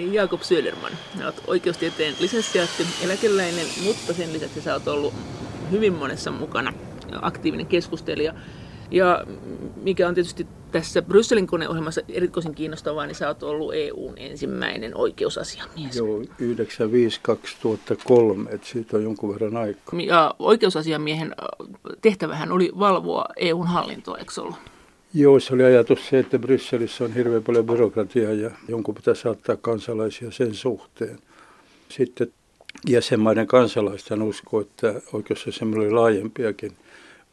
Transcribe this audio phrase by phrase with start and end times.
[0.00, 0.92] Jakob Söderman.
[1.24, 5.14] Olet oikeustieteen lisenssiaatti, eläkeläinen, mutta sen lisäksi sä oot ollut
[5.70, 6.72] hyvin monessa mukana
[7.22, 8.34] aktiivinen keskustelija.
[8.90, 9.24] Ja
[9.82, 15.96] mikä on tietysti tässä Brysselin koneohjelmassa erikoisen kiinnostavaa, niin sä oot ollut EUn ensimmäinen oikeusasiamies.
[15.96, 16.24] Joo, 95-2003,
[18.54, 20.00] että siitä on jonkun verran aikaa.
[20.00, 21.34] Ja oikeusasiamiehen
[22.02, 24.56] tehtävähän oli valvoa EUn hallintoa, eikö ollut?
[25.14, 29.56] Joo, se oli ajatus se, että Brysselissä on hirveän paljon byrokratiaa ja jonkun pitää saattaa
[29.56, 31.18] kansalaisia sen suhteen.
[31.88, 32.32] Sitten
[32.88, 36.72] jäsenmaiden kansalaisten usko, että oikeusasiamiehellä oli laajempiakin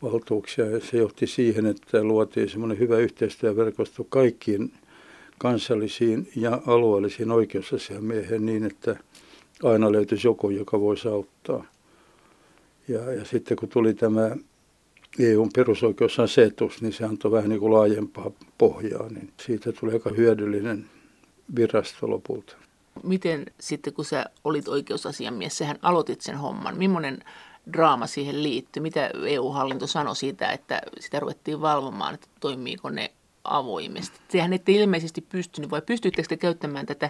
[0.02, 4.74] valtuuksia ja se johti siihen, että luotiin semmoinen hyvä yhteistyöverkosto kaikkiin
[5.38, 8.96] kansallisiin ja alueellisiin oikeusasiamiehen niin, että
[9.64, 11.66] aina löytyisi joku, joka voisi auttaa.
[12.88, 14.36] Ja, ja sitten kun tuli tämä
[15.20, 20.86] EUn perusoikeusasetus, niin se antoi vähän niin kuin laajempaa pohjaa, niin siitä tuli aika hyödyllinen
[21.56, 22.56] virasto lopulta.
[23.04, 27.20] Miten sitten, kun sä olit oikeusasiamies, sähän aloitit sen homman, millainen
[27.74, 28.84] draama siihen liittyy?
[28.84, 33.12] Mitä EU-hallinto sanoi siitä, että sitä ruvettiin valvomaan, että toimiiko ne
[33.44, 34.20] avoimesti?
[34.30, 37.10] Sehän ette ilmeisesti pystynyt, vai pystyittekö te käyttämään tätä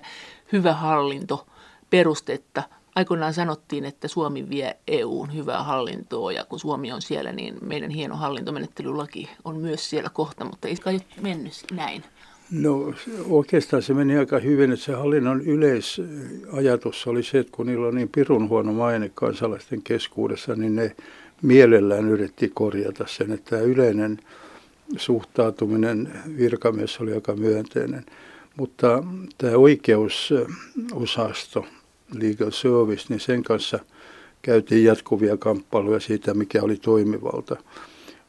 [0.52, 1.48] hyvä hallinto
[1.90, 2.64] perustetta
[2.98, 7.90] aikoinaan sanottiin, että Suomi vie EUn hyvää hallintoa ja kun Suomi on siellä, niin meidän
[7.90, 12.04] hieno hallintomenettelylaki on myös siellä kohta, mutta ei kai mennyt näin.
[12.52, 12.94] No
[13.30, 17.96] oikeastaan se meni aika hyvin, että se hallinnon yleisajatus oli se, että kun niillä on
[17.96, 20.96] niin pirun huono maine kansalaisten keskuudessa, niin ne
[21.42, 24.20] mielellään yritti korjata sen, että tämä yleinen
[24.98, 28.06] suhtautuminen virkamies oli aika myönteinen.
[28.56, 29.04] Mutta
[29.38, 31.66] tämä oikeusosasto,
[32.14, 33.80] legal service, niin sen kanssa
[34.42, 37.56] käytiin jatkuvia kamppailuja siitä, mikä oli toimivalta.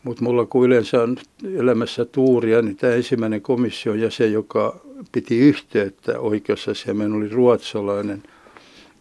[0.03, 1.17] Mutta mulla kun yleensä on
[1.57, 4.81] elämässä tuuria, niin tämä ensimmäinen komission jäsen, joka
[5.13, 8.23] piti yhteyttä oikeusasiameen, oli ruotsalainen,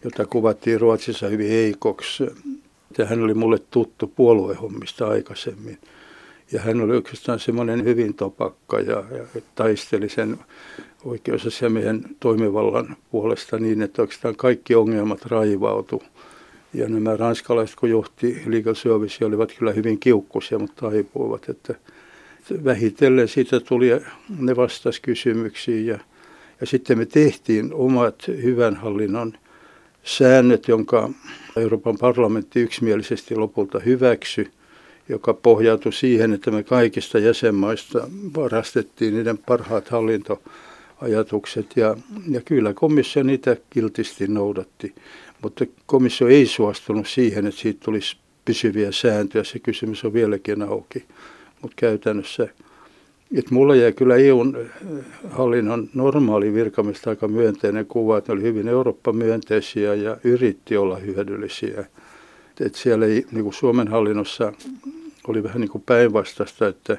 [0.03, 2.23] jota kuvattiin Ruotsissa hyvin heikoksi.
[2.97, 5.77] Ja hän oli mulle tuttu puoluehommista aikaisemmin.
[6.51, 9.03] Ja hän oli oikeastaan semmoinen hyvin topakka ja,
[9.35, 10.37] ja taisteli sen
[11.07, 16.03] oikeusasiamiehen toimivallan puolesta niin, että oikeastaan kaikki ongelmat raivautu.
[16.73, 21.49] Ja nämä ranskalaiset, kun johti legal service, olivat kyllä hyvin kiukkuisia, mutta taipuivat.
[21.49, 21.75] Että
[22.65, 23.89] vähitellen siitä tuli,
[24.39, 25.99] ne vastasi kysymyksiin ja,
[26.61, 29.33] ja sitten me tehtiin omat hyvän hallinnon
[30.03, 31.09] säännöt, jonka
[31.55, 34.47] Euroopan parlamentti yksimielisesti lopulta hyväksyi
[35.09, 40.41] joka pohjautui siihen, että me kaikista jäsenmaista varastettiin niiden parhaat hallinto
[41.01, 41.97] ajatukset ja,
[42.29, 44.95] ja kyllä komissio niitä kiltisti noudatti,
[45.41, 49.43] mutta komissio ei suostunut siihen, että siitä tulisi pysyviä sääntöjä.
[49.43, 51.05] Se kysymys on vieläkin auki,
[51.61, 52.47] mutta käytännössä
[53.35, 54.67] että mulla jäi kyllä EUn eh,
[55.29, 61.85] hallinnon normaali virkamista aika myönteinen kuva, että ne oli hyvin Eurooppa-myönteisiä ja yritti olla hyödyllisiä.
[62.59, 64.53] Että siellä ei, niin kuin Suomen hallinnossa
[65.27, 66.97] oli vähän niin kuin päinvastaista, että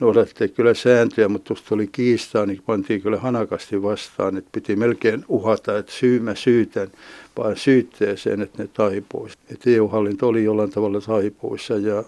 [0.00, 5.24] noudattiin kyllä sääntöjä, mutta tuosta tuli kiistaa, niin pantiin kyllä hanakasti vastaan, että piti melkein
[5.28, 6.88] uhata, että syy mä syytän,
[7.36, 9.38] vaan syytteeseen, että ne taipuisi.
[9.50, 12.04] Että EU-hallinto oli jollain tavalla taipuissa ja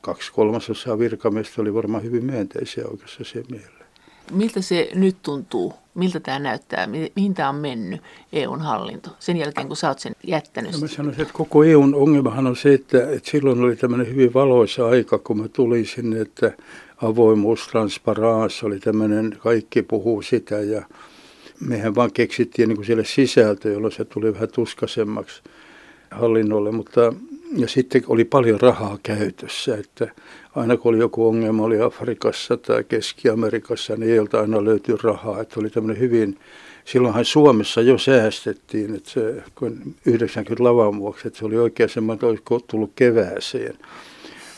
[0.00, 3.78] kaksi kolmasosaa virkamiestä oli varmaan hyvin myönteisiä oikeassa se mielessä.
[4.32, 5.72] Miltä se nyt tuntuu?
[5.94, 6.88] Miltä tämä näyttää?
[7.16, 8.00] Mihin tämä on mennyt,
[8.32, 10.72] EUn hallinto, sen jälkeen kun sä oot sen jättänyt?
[10.72, 14.34] No mä sanoisin, että koko EUn ongelmahan on se, että, että silloin oli tämmöinen hyvin
[14.34, 16.52] valoisa aika, kun mä tulin sinne, että
[17.02, 20.82] avoimuus, transparans oli tämmöinen, kaikki puhuu sitä ja
[21.60, 25.42] mehän vaan keksittiin niin kuin sille sisältö, jolloin se tuli vähän tuskasemmaksi
[26.10, 27.12] hallinnolle, mutta
[27.56, 30.08] ja sitten oli paljon rahaa käytössä, että
[30.54, 35.60] aina kun oli joku ongelma, oli Afrikassa tai Keski-Amerikassa, niin ei aina löytyi rahaa, että
[35.60, 36.38] oli tämmöinen hyvin,
[36.84, 42.14] silloinhan Suomessa jo säästettiin, että se, kun 90 lavan vuoksi, että se oli oikein semmoinen,
[42.14, 43.74] että olisi tullut kevääseen.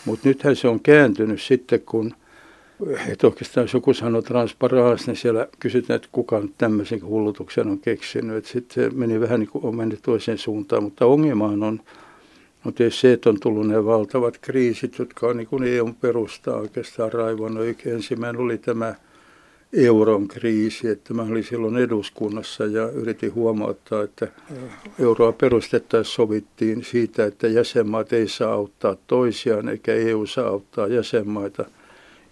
[0.05, 2.15] Mutta nythän se on kääntynyt sitten, kun
[3.09, 7.79] että oikeastaan jos joku sanoo transparans, niin siellä kysytään, että kuka nyt tämmöisen hullutuksen on
[7.79, 8.47] keksinyt.
[8.47, 11.81] Sitten meni vähän niin kuin on mennyt toiseen suuntaan, mutta ongelmahan on,
[12.65, 17.13] on se, että on tullut ne valtavat kriisit, jotka on niin kuin EUn perustaa oikeastaan
[17.13, 17.65] raivannut.
[17.87, 18.95] Ensimmäinen oli tämä
[19.73, 24.29] euron kriisi, että mä olin silloin eduskunnassa ja yritin huomauttaa, että
[24.99, 31.65] euroa perustettaessa sovittiin siitä, että jäsenmaat ei saa auttaa toisiaan eikä EU saa auttaa jäsenmaita–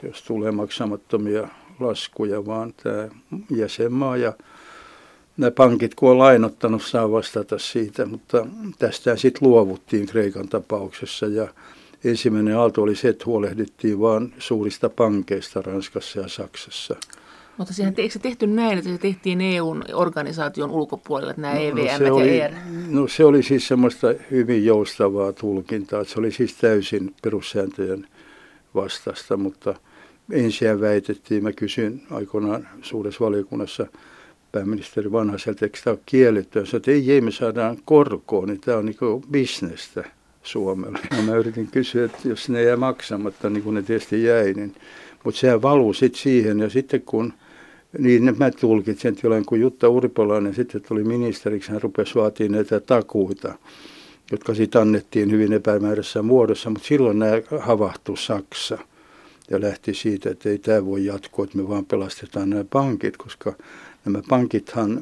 [0.02, 1.48] jos tulee maksamattomia
[1.80, 3.08] laskuja, vaan tämä
[3.50, 4.32] jäsenmaa ja
[5.36, 8.46] nämä pankit, kun on lainottanut, saa vastata siitä, mutta
[8.78, 11.48] tästä sitten luovuttiin Kreikan tapauksessa ja
[12.04, 16.96] ensimmäinen aalto oli se, että huolehdittiin vain suurista pankeista Ranskassa ja Saksassa.
[17.56, 21.60] Mutta sehän, eikö se tehty näin, että se tehtiin EUn organisaation ulkopuolella, että nämä no,
[21.60, 22.52] EVM no se ja oli, ER?
[22.88, 28.06] No se oli siis semmoista hyvin joustavaa tulkintaa, että se oli siis täysin perussääntöjen
[28.74, 29.74] vastasta, mutta
[30.32, 33.86] ensin väitettiin, mä kysyin aikoinaan suuressa valiokunnassa
[34.52, 36.64] pääministeri Vanhaselta, eikö tämä ole kiellettyä?
[36.64, 40.04] Sanoin, että ei, ei, me saadaan korkoon, niin tämä on niin bisnestä
[40.42, 40.98] Suomelle.
[41.16, 44.74] No mä yritin kysyä, että jos ne jää maksamatta, niin kuin ne tietysti jäi, niin,
[45.24, 47.32] mutta sehän valuu sitten siihen, ja sitten kun
[47.98, 53.54] niin mä tulkitsen tilanne, kun Jutta Urpolainen sitten tuli ministeriksi, hän rupesi vaatimaan näitä takuita,
[54.30, 58.78] jotka sitten annettiin hyvin epämääräisessä muodossa, mutta silloin nämä havahtui Saksa
[59.50, 63.52] ja lähti siitä, että ei tämä voi jatkua, että me vaan pelastetaan nämä pankit, koska
[64.04, 65.00] nämä pankithan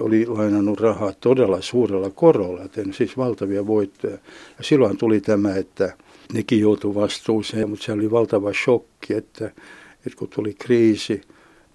[0.00, 4.18] oli lainannut rahaa todella suurella korolla, tehnyt siis valtavia voittoja.
[4.58, 5.96] Ja silloin tuli tämä, että
[6.32, 9.46] nekin joutui vastuuseen, mutta se oli valtava shokki, että,
[10.06, 11.20] että kun tuli kriisi,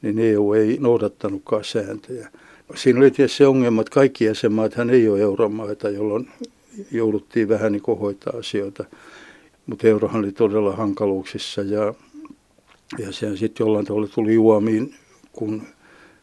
[0.02, 2.30] niin EU ei noudattanutkaan sääntöjä.
[2.76, 6.30] Siinä oli tietysti se ongelma, että kaikki jäsenmaat hän ei ole euromaita, jolloin
[6.92, 8.86] jouduttiin vähän niin hoitaa asioita.
[9.66, 11.94] Mutta eurohan oli todella hankaluuksissa ja,
[12.98, 14.96] ja sehän sitten jollain tavalla tuli juomiin,
[15.32, 15.64] kun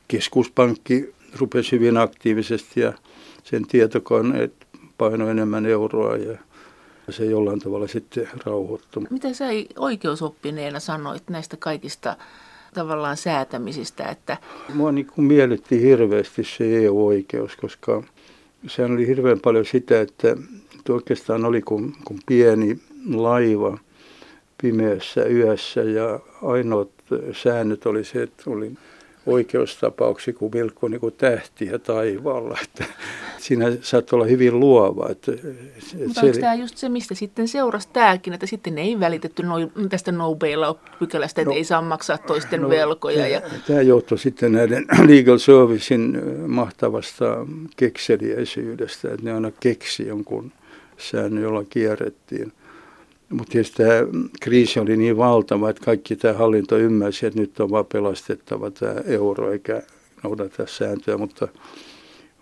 [0.08, 2.92] keskuspankki rupesi hyvin aktiivisesti ja
[3.44, 4.52] sen tietokoneet
[4.98, 6.38] paino enemmän euroa ja
[7.10, 9.02] se jollain tavalla sitten rauhoittui.
[9.10, 9.44] Mitä sä
[9.78, 12.16] oikeusoppineena sanoit näistä kaikista
[12.74, 14.04] tavallaan säätämisistä?
[14.04, 14.36] Että...
[14.74, 18.02] Mua niin kuin miellytti hirveästi se EU-oikeus, koska
[18.66, 20.36] se oli hirveän paljon sitä, että
[20.88, 22.78] oikeastaan oli kuin, kuin pieni
[23.14, 23.78] laiva
[24.62, 26.90] pimeässä yössä ja ainoat
[27.32, 28.72] säännöt oli se, että oli
[29.28, 32.58] oikeustapauksi kuin vilkku niin kuin tähtiä taivaalla.
[32.62, 32.84] Että
[33.38, 35.08] siinä saattoi olla hyvin luova.
[35.10, 35.46] Että, että
[36.06, 39.54] Mutta onko tämä just se, mistä sitten seurasi tämäkin, että sitten ei välitetty no,
[39.88, 40.38] tästä no
[40.98, 43.16] pykälästä, että no, ei saa maksaa toisten no, velkoja.
[43.16, 43.40] Tämä, ja...
[43.66, 47.46] tämä johtui sitten näiden legal servicein mahtavasta
[47.76, 50.52] kekseliäisyydestä, että ne aina keksi jonkun
[50.98, 52.52] säännön, jolla kierrettiin.
[53.28, 54.06] Mutta tietysti tämä
[54.40, 58.94] kriisi oli niin valtava, että kaikki tämä hallinto ymmärsi, että nyt on vaan pelastettava tämä
[59.04, 59.82] euro eikä
[60.24, 61.48] noudata sääntöjä, mutta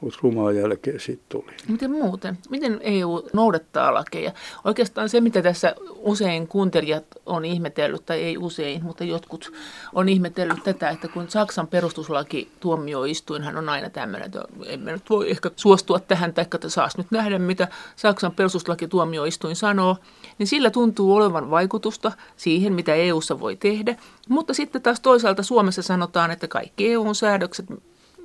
[0.01, 1.53] mutta rumaan jälkeen sitten tuli.
[1.69, 2.39] Miten muuten?
[2.51, 4.33] Miten EU noudattaa lakeja?
[4.65, 9.53] Oikeastaan se, mitä tässä usein kuuntelijat on ihmetellyt, tai ei usein, mutta jotkut
[9.95, 15.31] on ihmetellyt tätä, että kun Saksan perustuslaki tuomioistuinhan on aina tämmöinen, että emme nyt voi
[15.31, 19.97] ehkä suostua tähän, tai että saas nyt nähdä, mitä Saksan perustuslaki tuomioistuin sanoo,
[20.39, 23.97] niin sillä tuntuu olevan vaikutusta siihen, mitä EUssa voi tehdä.
[24.29, 27.67] Mutta sitten taas toisaalta Suomessa sanotaan, että kaikki EUn säädökset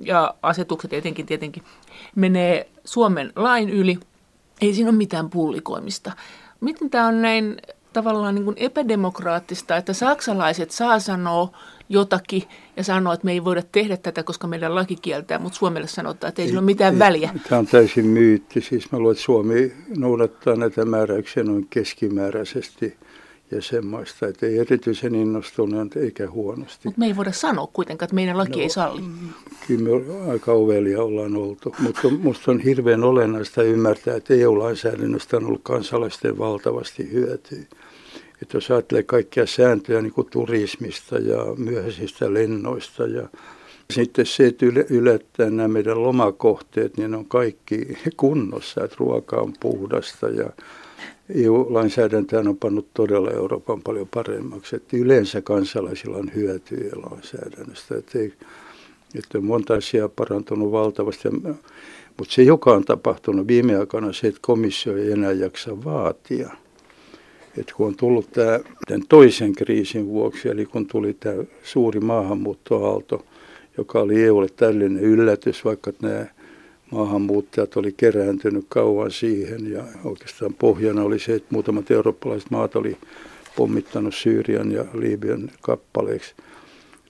[0.06, 1.63] ja asetukset etenkin tietenkin
[2.15, 4.00] menee Suomen lain yli.
[4.62, 6.12] Ei siinä ole mitään pullikoimista.
[6.62, 7.57] Miten tämä on näin
[7.94, 11.57] tavallaan niin kuin epädemokraattista, että saksalaiset saa sanoa
[11.89, 12.44] jotakin
[12.77, 16.30] ja sanoa, että me ei voida tehdä tätä, koska meidän laki kieltää, mutta Suomelle sanotaan,
[16.30, 17.33] että ei, ei sillä ole mitään ei, väliä.
[17.50, 18.62] Tämä on täysin myytti.
[18.62, 22.97] Siis mä luulen, että Suomi noudattaa näitä määräyksiä noin keskimääräisesti–
[23.51, 26.80] jäsenmaista, että ei erityisen innostuneet eikä huonosti.
[26.83, 29.01] Mutta me ei voida sanoa kuitenkaan, että meidän laki no, ei salli.
[29.68, 35.45] Kyllä me aika ovelia ollaan oltu, mutta minusta on hirveän olennaista ymmärtää, että EU-lainsäädännöstä on
[35.45, 37.63] ollut kansalaisten valtavasti hyötyä.
[38.42, 43.27] Että jos ajattelee kaikkia sääntöjä niin kuin turismista ja myöhäisistä lennoista ja
[43.94, 49.54] sitten se, että yllättää nämä meidän lomakohteet, niin ne on kaikki kunnossa, että ruoka on
[49.59, 50.49] puhdasta ja
[51.35, 54.76] EU-lainsäädäntö on pannut todella Euroopan paljon paremmaksi.
[54.76, 57.95] Että yleensä kansalaisilla on hyötyä lainsäädännöstä.
[57.95, 58.33] Että, ei,
[59.16, 61.30] että on monta asiaa parantunut valtavasti.
[62.18, 66.50] Mutta se, joka on tapahtunut viime aikoina, se, että komissio ei enää jaksa vaatia.
[67.57, 73.26] Et kun on tullut tämä, tämän toisen kriisin vuoksi, eli kun tuli tämä suuri maahanmuuttoaalto,
[73.78, 76.26] joka oli EUlle tällainen yllätys, vaikka nämä
[76.92, 82.98] maahanmuuttajat oli kerääntynyt kauan siihen ja oikeastaan pohjana oli se, että muutamat eurooppalaiset maat oli
[83.56, 86.33] pommittanut Syyrian ja Liibyan kappaleeksi,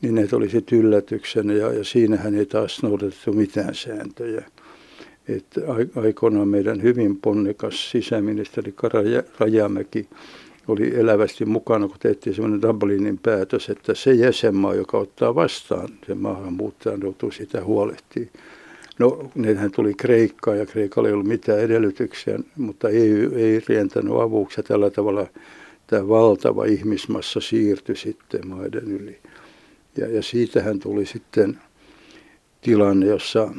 [0.02, 4.44] niin ne oli sitten yllätyksenä ja, ja siinähän ei taas noudatettu mitään sääntöjä.
[5.28, 5.62] että
[5.96, 8.74] aikoinaan meidän hyvin ponnekas sisäministeri
[9.40, 10.08] Rajamäki
[10.68, 16.18] oli elävästi mukana, kun tehtiin semmoinen Dublinin päätös, että se jäsenmaa, joka ottaa vastaan sen
[16.18, 18.32] maahanmuuttajan, joutuu sitä huolehtimaan.
[19.00, 24.60] No, nehän tuli Kreikkaan ja Kreikalla ei ollut mitään edellytyksiä, mutta ei, ei rientänyt avuksi
[24.60, 25.28] ja tällä tavalla
[25.88, 29.20] tämä valtava ihmismassa siirtyi sitten maiden yli.
[29.98, 31.60] Ja, ja siitähän tuli sitten
[32.62, 33.52] tilanne, jossa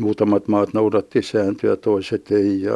[0.00, 2.74] muutamat maat noudatti sääntöjä, toiset ei, ja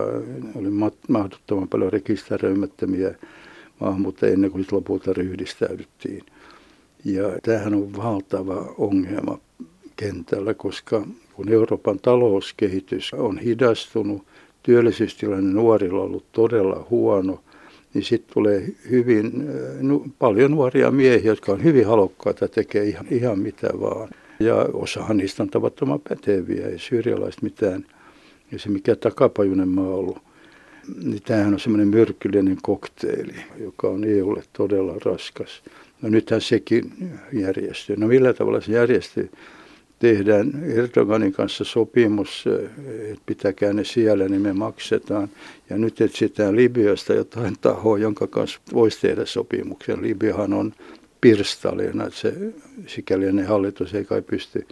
[0.54, 0.70] oli
[1.08, 3.14] mahdottoman paljon rekisteröimättömiä
[3.80, 6.24] maahanmuuttajia ennen kuin lopulta ryhdistäydyttiin.
[7.04, 9.38] Ja tämähän on valtava ongelma
[10.02, 14.22] kentällä, koska kun Euroopan talouskehitys on hidastunut,
[14.62, 17.40] työllisyystilanne nuorilla on ollut todella huono,
[17.94, 19.32] niin sitten tulee hyvin
[19.80, 24.08] no, paljon nuoria miehiä, jotka on hyvin halukkaita tekee ihan, ihan mitä vaan.
[24.40, 27.86] Ja osahan niistä on tavattoman päteviä, ei syyrialaiset mitään,
[28.52, 30.18] ja se mikä takapajunen maa ollut.
[31.02, 35.62] Niin tämähän on semmoinen myrkyllinen kokteili, joka on EUlle todella raskas.
[36.02, 36.92] No nythän sekin
[37.32, 37.96] järjestyy.
[37.96, 39.30] No millä tavalla se järjestyy?
[40.02, 42.44] Tehdään Erdoganin kanssa sopimus,
[43.10, 45.28] että pitäkää ne siellä, niin me maksetaan.
[45.70, 50.02] Ja nyt etsitään Libyasta jotain tahoa, jonka kanssa voisi tehdä sopimuksen.
[50.02, 50.72] Libyahan on
[51.20, 52.34] pirstaleena, että se
[52.86, 54.66] sikäli ne hallitus ei kai pysty.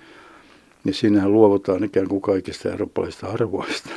[0.85, 3.91] Niin siinähän luovutaan ikään kuin kaikista eurooppalaisista arvoista.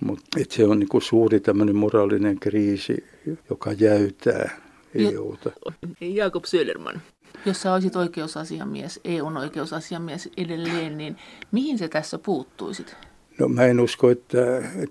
[0.00, 3.04] Mutta se on niinku suuri tämmöinen moraalinen kriisi,
[3.50, 4.60] joka jäytää
[4.94, 5.50] EUta.
[6.00, 7.02] Jakob Söderman,
[7.46, 11.16] jos sä olisit oikeusasiamies, EUn oikeusasiamies edelleen, niin
[11.52, 12.96] mihin se tässä puuttuisit?
[13.38, 14.38] No mä en usko, että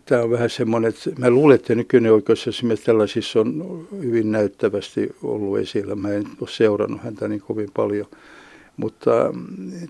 [0.06, 5.60] tämä on vähän semmoinen, että mä luulen, että nykyinen oikeusasiamies tällaisissa on hyvin näyttävästi ollut
[5.60, 5.96] esillä.
[5.96, 8.08] Mä en ole seurannut häntä niin kovin paljon.
[8.78, 9.12] Mutta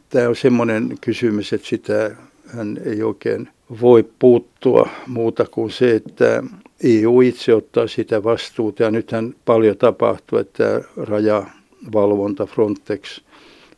[0.09, 2.15] tämä on semmoinen kysymys, että sitä
[2.47, 3.49] hän ei oikein
[3.81, 6.43] voi puuttua muuta kuin se, että
[6.83, 8.83] EU itse ottaa sitä vastuuta.
[8.83, 11.45] Ja nythän paljon tapahtuu, että raja
[11.93, 13.21] valvonta Frontex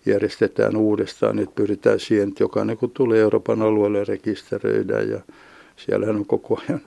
[0.06, 5.20] järjestetään uudestaan, että pyritään siihen, että jokainen kun tulee Euroopan alueelle rekisteröidään ja
[5.76, 6.82] siellähän on koko ajan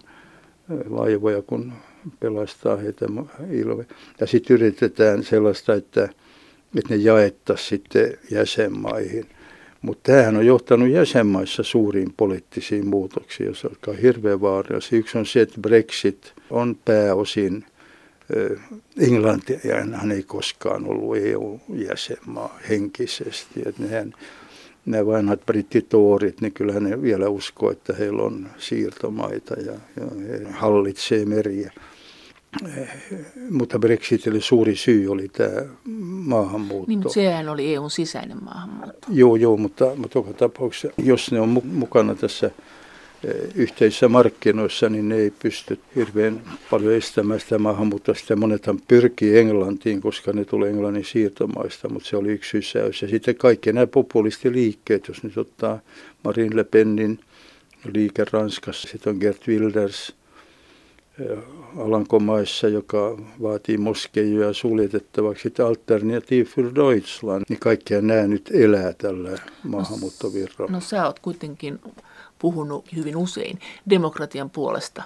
[0.90, 1.72] laivoja, kun
[2.20, 3.06] pelastaa heitä
[3.50, 3.86] ilve.
[4.20, 6.08] Ja sitten yritetään sellaista, että,
[6.78, 9.26] että ne jaettaisiin sitten jäsenmaihin.
[9.82, 14.98] Mutta tämähän on johtanut jäsenmaissa suuriin poliittisiin muutoksiin, jotka on hirveän vaarallisia.
[14.98, 17.64] Yksi on se, että Brexit on pääosin
[18.98, 23.62] Englantihan ei koskaan ollut EU-jäsenmaa henkisesti.
[23.66, 24.12] Että nehän,
[24.86, 30.50] nämä vanhat brittitoorit, niin kyllä ne vielä uskoo, että heillä on siirtomaita ja, ja he
[30.50, 31.72] hallitsee meriä.
[33.50, 35.62] Mutta Brexitille suuri syy oli tämä
[36.24, 36.88] maahanmuutto.
[36.88, 39.08] Niin, mutta sehän oli EUn sisäinen maahanmuutto.
[39.10, 42.50] Joo, joo, mutta, mutta joka tapauksessa, jos ne on mukana tässä
[43.54, 48.14] yhteisissä markkinoissa, niin ne ei pysty hirveän paljon estämään sitä maahanmuuttoa.
[48.14, 53.02] Sitten monethan pyrkii Englantiin, koska ne tulee Englannin siirtomaista, mutta se oli yksi sysäys.
[53.02, 55.80] Ja sitten kaikki nämä populistiliikkeet, jos nyt ottaa
[56.24, 57.18] Marine Le Penin
[57.94, 60.14] liike Ranskassa, sitten on Gert Wilders
[61.78, 69.38] Alankomaissa, joka vaatii moskeijoja suljetettavaksi, sitten Alternative für Deutschland, niin kaikkia nämä nyt elää tällä
[69.62, 70.72] maahanmuuttovirralla.
[70.72, 71.78] No, no sä oot kuitenkin
[72.38, 73.58] puhunut hyvin usein
[73.90, 75.02] demokratian puolesta.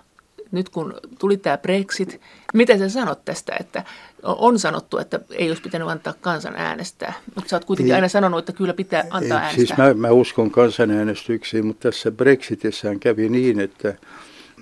[0.53, 2.21] Nyt kun tuli tämä Brexit,
[2.55, 3.85] mitä sä sanot tästä, että
[4.23, 8.39] on sanottu, että ei olisi pitänyt antaa kansan äänestää, mutta sä oot kuitenkin aina sanonut,
[8.39, 9.77] että kyllä pitää antaa ei, äänestää.
[9.77, 13.95] Siis mä, mä uskon kansanäänestyksiin, mutta tässä Brexitissään kävi niin, että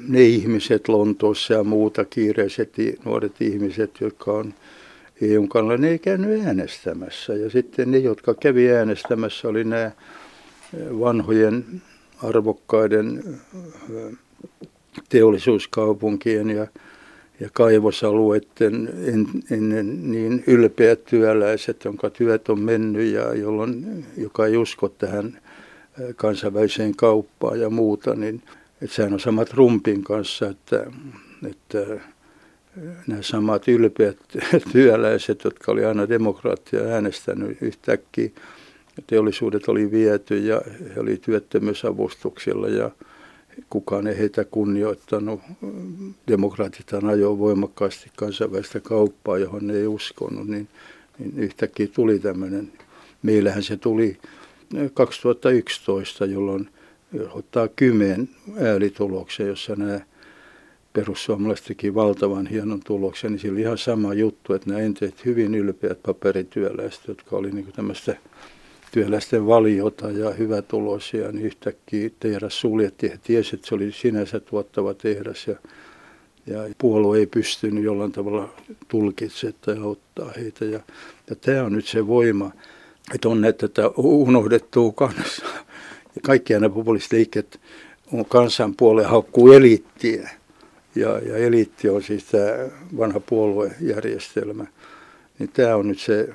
[0.09, 4.55] ne ihmiset Lontoossa ja muuta kiireiset nuoret ihmiset, jotka on
[5.21, 7.35] EUn kannalla, ne ei käynyt äänestämässä.
[7.35, 9.91] Ja sitten ne, jotka kävi äänestämässä, oli nämä
[11.01, 11.83] vanhojen
[12.23, 13.23] arvokkaiden
[15.09, 16.67] teollisuuskaupunkien ja,
[17.41, 24.57] ja kaivosalueiden en, ennen niin ylpeät työläiset, jonka työt on mennyt ja jolloin, joka ei
[24.57, 25.39] usko tähän
[26.17, 28.43] kansainväliseen kauppaan ja muuta, niin
[28.83, 30.87] että sehän on sama Trumpin kanssa, että,
[31.51, 31.79] että
[33.07, 34.19] nämä samat ylpeät
[34.73, 38.31] työläiset, jotka oli aina demokraattia äänestänyt yhtäkkiä,
[39.07, 40.63] teollisuudet oli viety ja
[40.95, 42.91] he oli työttömyysavustuksilla ja
[43.71, 45.41] kukaan ei heitä kunnioittanut.
[46.29, 50.69] Demokraatithan ajoi voimakkaasti kansainvälistä kauppaa, johon ne ei uskonut, niin,
[51.19, 52.73] niin yhtäkkiä tuli tämmöinen,
[53.23, 54.19] meillähän se tuli
[54.95, 56.69] 2011, jolloin
[57.31, 58.29] ottaa kymmen
[58.61, 60.01] äärituloksen, jossa nämä
[60.93, 65.55] perussuomalaiset teki valtavan hienon tuloksen, niin sillä oli ihan sama juttu, että nämä enteet hyvin
[65.55, 68.17] ylpeät paperityöläiset, jotka oli niin tämmöistä
[68.97, 73.13] työläisten valiota ja hyvätuloisia, niin yhtäkkiä tehdas suljettiin.
[73.13, 75.57] He tiesivät, että se oli sinänsä tuottava tehdas ja,
[76.47, 78.55] ja puolue ei pystynyt jollain tavalla
[78.89, 80.65] tulkitsemaan tai auttaa heitä.
[80.65, 80.81] Ja,
[81.31, 82.51] ja tämä on nyt se voima,
[83.15, 85.47] että on näitä tätä unohdettua kanssa.
[86.15, 87.61] Ja kaikki nämä populistiikkeet
[88.13, 90.31] on kansan puoleen haukkuu eliittiä.
[90.95, 92.47] Ja, ja eliitti on siis tämä
[92.99, 94.67] vanha puoluejärjestelmä.
[95.39, 96.29] Niin tämä on nyt se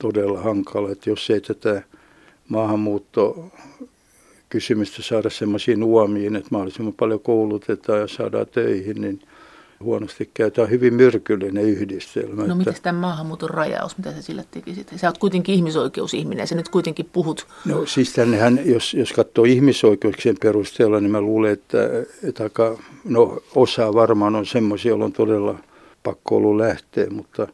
[0.00, 1.82] todella hankala, että jos ei tätä
[2.48, 3.50] maahanmuutto
[4.48, 9.20] kysymystä saada semmoisiin uomiin, että mahdollisimman paljon koulutetaan ja saadaan töihin, niin
[9.80, 10.50] huonosti käy.
[10.50, 12.46] Tämä on hyvin myrkyllinen yhdistelmä.
[12.46, 14.92] No miten tämä maahanmuuton rajaus, mitä sä sillä tekisit?
[14.96, 17.46] Sä oot kuitenkin ihmisoikeusihminen sä nyt kuitenkin puhut.
[17.64, 21.78] No siis tännehän, jos, jos katsoo ihmisoikeuksien perusteella, niin mä luulen, että,
[22.22, 25.58] että aika, no, osa varmaan on semmoisia, joilla on todella
[26.02, 27.48] pakko ollut lähteä, mutta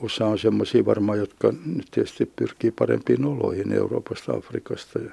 [0.00, 5.10] osa on semmoisia varmaan, jotka nyt tietysti pyrkii parempiin oloihin Euroopasta, Afrikasta ja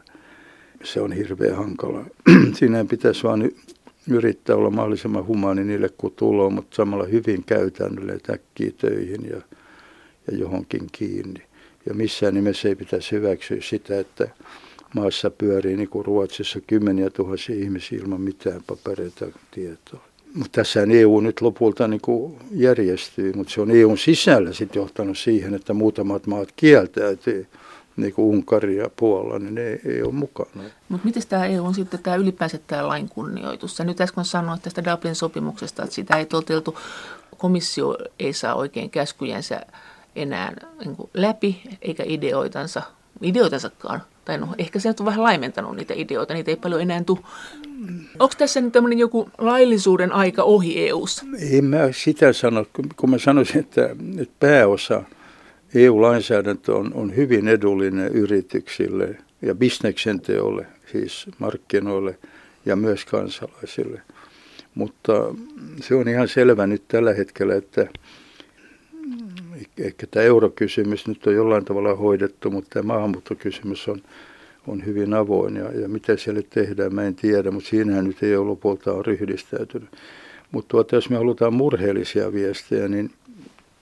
[0.83, 2.05] se on hirveän hankala.
[2.57, 3.49] Siinä pitäisi vaan
[4.09, 9.41] yrittää olla mahdollisimman humaani niille, kun tulee, mutta samalla hyvin käytännölle äkkiä töihin ja,
[10.31, 11.41] ja johonkin kiinni.
[11.85, 14.27] Ja missään nimessä ei pitäisi hyväksyä sitä, että
[14.95, 20.14] maassa pyörii niin kuin Ruotsissa kymmeniä tuhansia ihmisiä ilman mitään papereita tietoa.
[20.35, 25.17] Mutta tässä EU nyt lopulta niin kuin järjestyy, mutta se on EUn sisällä sitten johtanut
[25.17, 27.47] siihen, että muutamat maat kieltäytyy
[27.97, 30.63] niin kuin Unkari ja Puola, niin ne ei ole mukana.
[30.89, 33.77] Mutta miten tämä EU on sitten tämä ylipäänsä tämä lain kunnioitus?
[33.77, 36.77] Sä nyt äsken sanoit tästä Dublin sopimuksesta, että sitä ei toteutu.
[37.37, 39.61] Komissio ei saa oikein käskyjensä
[40.15, 40.53] enää
[40.85, 42.81] niin läpi, eikä ideoitansa,
[43.21, 44.01] ideoitansakaan.
[44.25, 47.19] Tai no, ehkä se on vähän laimentanut niitä ideoita, niitä ei paljon enää tule.
[48.19, 51.25] Onko tässä nyt tämmöinen joku laillisuuden aika ohi EU:ssa?
[51.51, 55.03] En mä sitä sano, kun mä sanoisin, että, että pääosa–
[55.75, 62.19] EU-lainsäädäntö on, on hyvin edullinen yrityksille ja bisneksen teolle, siis markkinoille
[62.65, 64.01] ja myös kansalaisille.
[64.75, 65.13] Mutta
[65.81, 67.87] se on ihan selvä nyt tällä hetkellä, että
[69.77, 74.01] ehkä tämä eurokysymys nyt on jollain tavalla hoidettu, mutta tämä maahanmuuttokysymys on,
[74.67, 78.35] on hyvin avoin ja, ja mitä siellä tehdään, mä en tiedä, mutta siinähän nyt ei
[78.35, 79.89] ole lopulta on ryhdistäytynyt.
[80.51, 83.11] Mutta tuota, jos me halutaan murheellisia viestejä, niin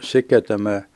[0.02, 0.82] sekä tämä–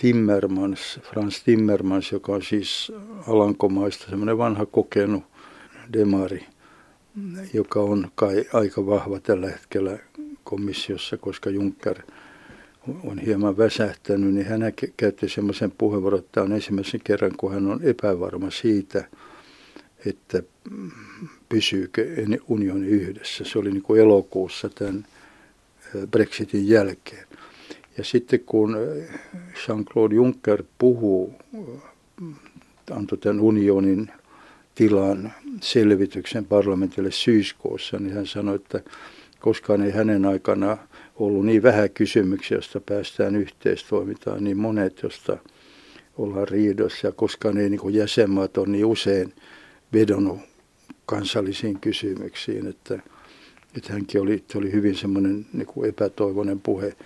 [0.00, 2.92] Timmermans, Frans Timmermans, joka on siis
[3.28, 5.22] Alankomaista semmoinen vanha kokenut
[5.92, 6.46] demari,
[7.52, 9.98] joka on kai aika vahva tällä hetkellä
[10.44, 11.98] komissiossa, koska Juncker
[13.04, 14.60] on hieman väsähtänyt, niin hän
[14.96, 19.04] käytti semmoisen puheenvuoron, että on ensimmäisen kerran, kun hän on epävarma siitä,
[20.06, 20.42] että
[21.48, 22.06] pysyykö
[22.48, 23.44] unioni yhdessä.
[23.44, 25.06] Se oli niin kuin elokuussa tämän
[26.10, 27.26] Brexitin jälkeen.
[27.98, 28.76] Ja sitten kun
[29.54, 31.34] Jean-Claude Juncker puhuu,
[32.90, 34.10] antoi tämän unionin
[34.74, 38.80] tilan selvityksen parlamentille syyskuussa, niin hän sanoi, että
[39.40, 40.76] koskaan ei hänen aikana
[41.18, 45.38] ollut niin vähän kysymyksiä, joista päästään yhteistoimintaan, niin monet, joista
[46.18, 49.32] ollaan riidossa ja koskaan ei niin jäsenmaat ole niin usein
[49.92, 50.38] vedonnut
[51.06, 53.00] kansallisiin kysymyksiin, että,
[53.76, 56.96] että hänkin oli, oli hyvin semmoinen niin epätoivoinen puhe.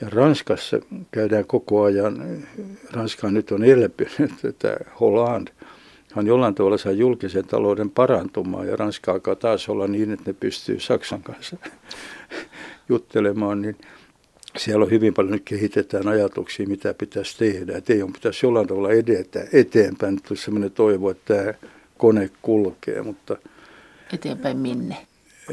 [0.00, 2.46] Ja Ranskassa käydään koko ajan,
[2.90, 5.48] Ranska nyt on elpynyt, että Holland,
[6.14, 10.36] hän jollain tavalla saa julkisen talouden parantumaan ja Ranska alkaa taas olla niin, että ne
[10.40, 11.56] pystyy Saksan kanssa
[12.90, 13.76] juttelemaan, niin
[14.56, 17.76] siellä on hyvin paljon nyt kehitetään ajatuksia, mitä pitäisi tehdä.
[17.76, 20.14] Että ei on pitäisi jollain tavalla edetä eteenpäin.
[20.14, 21.54] Nyt olisi sellainen toivo, että tämä
[21.98, 23.36] kone kulkee, mutta...
[24.14, 24.96] Eteenpäin minne?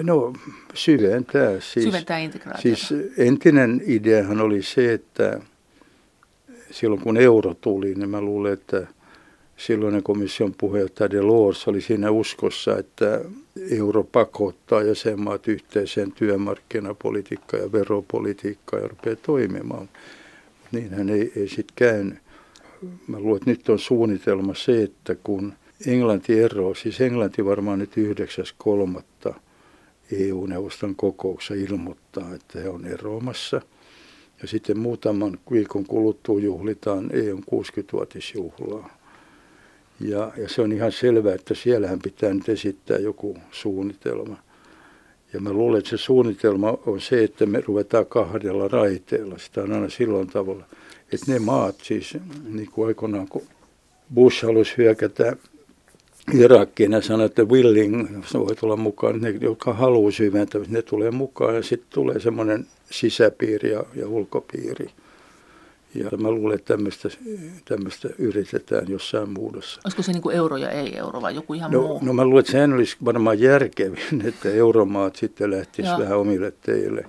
[0.04, 0.34] No
[0.74, 1.52] syventää.
[1.60, 2.62] Siis, syventää integraatiota.
[2.78, 5.40] Siis entinen ideahan oli se, että
[6.72, 8.88] silloin kun euro tuli, niin mä luulen, että
[9.58, 13.22] silloinen komission puheenjohtaja Delors oli siinä uskossa, että
[13.72, 19.90] euro pakottaa jäsenmaat yhteiseen työmarkkinapolitiikkaan ja veropolitiikkaan ja rupeaa toimimaan.
[20.72, 22.18] Niinhän ei, ei sitten käynyt.
[23.08, 25.54] Mä luulen, että nyt on suunnitelma se, että kun
[25.88, 27.92] Englanti eroaa, siis Englanti varmaan nyt
[29.28, 29.34] 9.3
[30.12, 33.62] EU-neuvoston kokouksessa ilmoittaa, että he on eroamassa.
[34.42, 38.97] Ja sitten muutaman viikon kuluttua juhlitaan EUn 60-vuotisjuhlaa.
[40.00, 44.38] Ja, ja se on ihan selvää, että siellähän pitää nyt esittää joku suunnitelma.
[45.34, 49.38] Ja mä luulen, että se suunnitelma on se, että me ruvetaan kahdella raiteella.
[49.38, 50.64] Sitä on aina silloin tavalla,
[51.14, 52.18] että ne maat siis,
[52.50, 53.44] niin kuin aikoinaan kun
[54.14, 55.36] Bush halusi hyökätä
[56.34, 61.56] Irakkiin ja sanoi, että willing voi tulla mukaan, ne, jotka haluaa syventää, ne tulee mukaan
[61.56, 64.90] ja sitten tulee semmoinen sisäpiiri ja, ja ulkopiiri.
[65.98, 67.10] Ja mä luulen, että tämmöistä,
[67.66, 69.82] tämmöistä yritetään jossain muodossa.
[69.86, 72.00] Olisiko se niin kuin euro ja ei-euro vai joku ihan no, muu?
[72.02, 77.06] No mä luulen, että sehän olisi varmaan järkevin, että euromaat sitten lähtisivät vähän omille teille.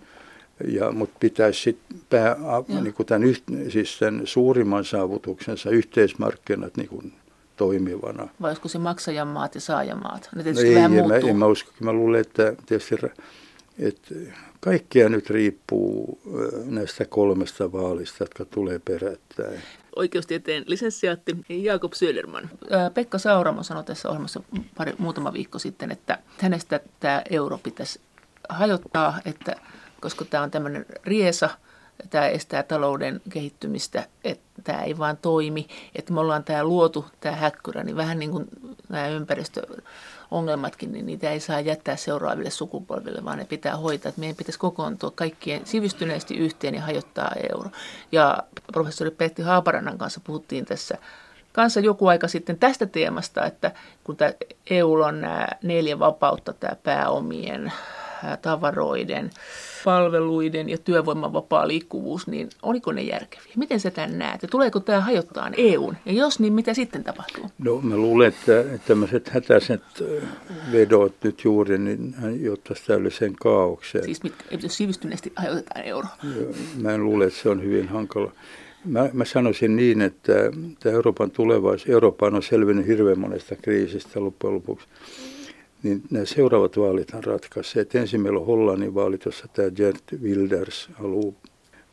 [0.69, 2.37] Ja, mutta pitäisi sitten pää,
[2.83, 3.35] niin kuin tämän,
[3.69, 7.13] siis tämän suurimman saavutuksensa yhteismarkkinat niin kuin
[7.57, 8.29] toimivana.
[8.41, 10.29] Vai olisiko se maksajamaat ja saajamaat?
[10.35, 11.71] Ne no ei, vähän en, mä, en mä usko.
[11.81, 12.95] Mä luulen, että tietysti
[13.79, 14.15] että
[14.61, 16.21] kaikkea nyt riippuu
[16.65, 19.61] näistä kolmesta vaalista, jotka tulee perättäin.
[19.97, 22.51] Oikeustieteen lisenssiaatti Jaakob Söderman.
[22.95, 24.43] Pekka Sauramo sanoi tässä ohjelmassa
[24.77, 28.01] pari, muutama viikko sitten, että hänestä tämä euro pitäisi
[28.49, 29.57] hajottaa, että
[30.01, 31.51] koska tämä on tämmöinen riesa,
[32.11, 37.37] tämä estää talouden kehittymistä, että tämä ei vaan toimi, että me ollaan tämä luotu, tämä
[37.37, 38.47] häkkyrä, niin vähän niin kuin
[38.89, 39.07] nämä
[40.29, 44.13] ympäristöongelmatkin, niin niitä ei saa jättää seuraaville sukupolville, vaan ne pitää hoitaa.
[44.17, 47.71] Meidän pitäisi kokoontua kaikkien sivistyneesti yhteen ja hajottaa euro.
[48.13, 50.99] Ja professori Petti Haaparannan kanssa puhuttiin tässä
[51.53, 53.73] kanssa joku aika sitten tästä teemasta, että
[54.05, 54.33] kun tämä
[54.71, 57.73] EU on nämä neljä vapautta, tämä pääomien,
[58.43, 59.31] tavaroiden,
[59.85, 63.53] palveluiden ja työvoiman vapaa liikkuvuus, niin oliko ne järkeviä?
[63.57, 64.43] Miten sä tämän näet?
[64.43, 65.97] Ja tuleeko tämä hajottaa EUn?
[66.07, 67.45] Ja jos, niin mitä sitten tapahtuu?
[67.59, 69.83] No mä luulen, että, tämmöiset hätäiset
[70.73, 74.05] vedot nyt juuri, niin hän johtaisi täydelliseen kaaukseen.
[74.05, 76.09] Siis mitkä, jos sivistyneesti hajotetaan euro?
[76.83, 78.33] Mä en luule, että se on hyvin hankala.
[78.85, 80.33] Mä, mä sanoisin niin, että
[80.81, 84.87] tämä Euroopan tulevaisuus, Eurooppa on selvinnyt hirveän monesta kriisistä loppujen lopuksi
[85.83, 87.95] niin nämä seuraavat vaalit on ratkaisseet.
[87.95, 91.33] Ensin meillä on Hollannin vaalit, jossa tämä Gert Wilders haluaa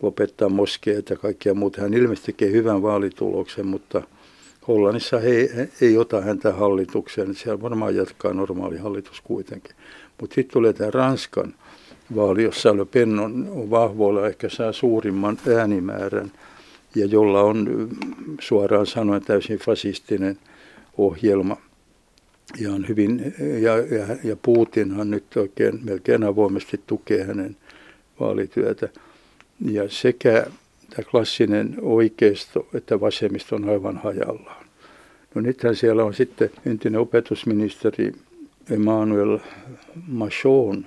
[0.02, 1.82] lopettaa moskeet ja kaikkia muuta.
[1.82, 4.02] Hän ilmeisesti tekee hyvän vaalituloksen, mutta
[4.68, 7.36] Hollannissa he, he ei ota häntä hallitukseen.
[7.36, 9.76] Siellä varmaan jatkaa normaali hallitus kuitenkin.
[10.22, 11.54] Mutta sitten tulee tämä Ranskan
[12.16, 16.32] vaali, jossa Le Pen on, vahvoilla, ehkä saa suurimman äänimäärän
[16.96, 17.90] ja jolla on
[18.40, 20.38] suoraan sanoen täysin fasistinen
[20.98, 21.58] ohjelma–
[22.60, 27.58] ja, on hyvin, ja, ja, ja Putinhan nyt oikein melkein avoimesti tukee hänen
[28.20, 28.90] vaalityötä.
[29.66, 30.46] Ja sekä
[30.90, 34.66] tämä klassinen oikeisto että vasemmisto on aivan hajallaan.
[35.36, 38.12] No nythän siellä on sitten entinen opetusministeri
[38.70, 39.40] Emmanuel
[40.08, 40.86] Machon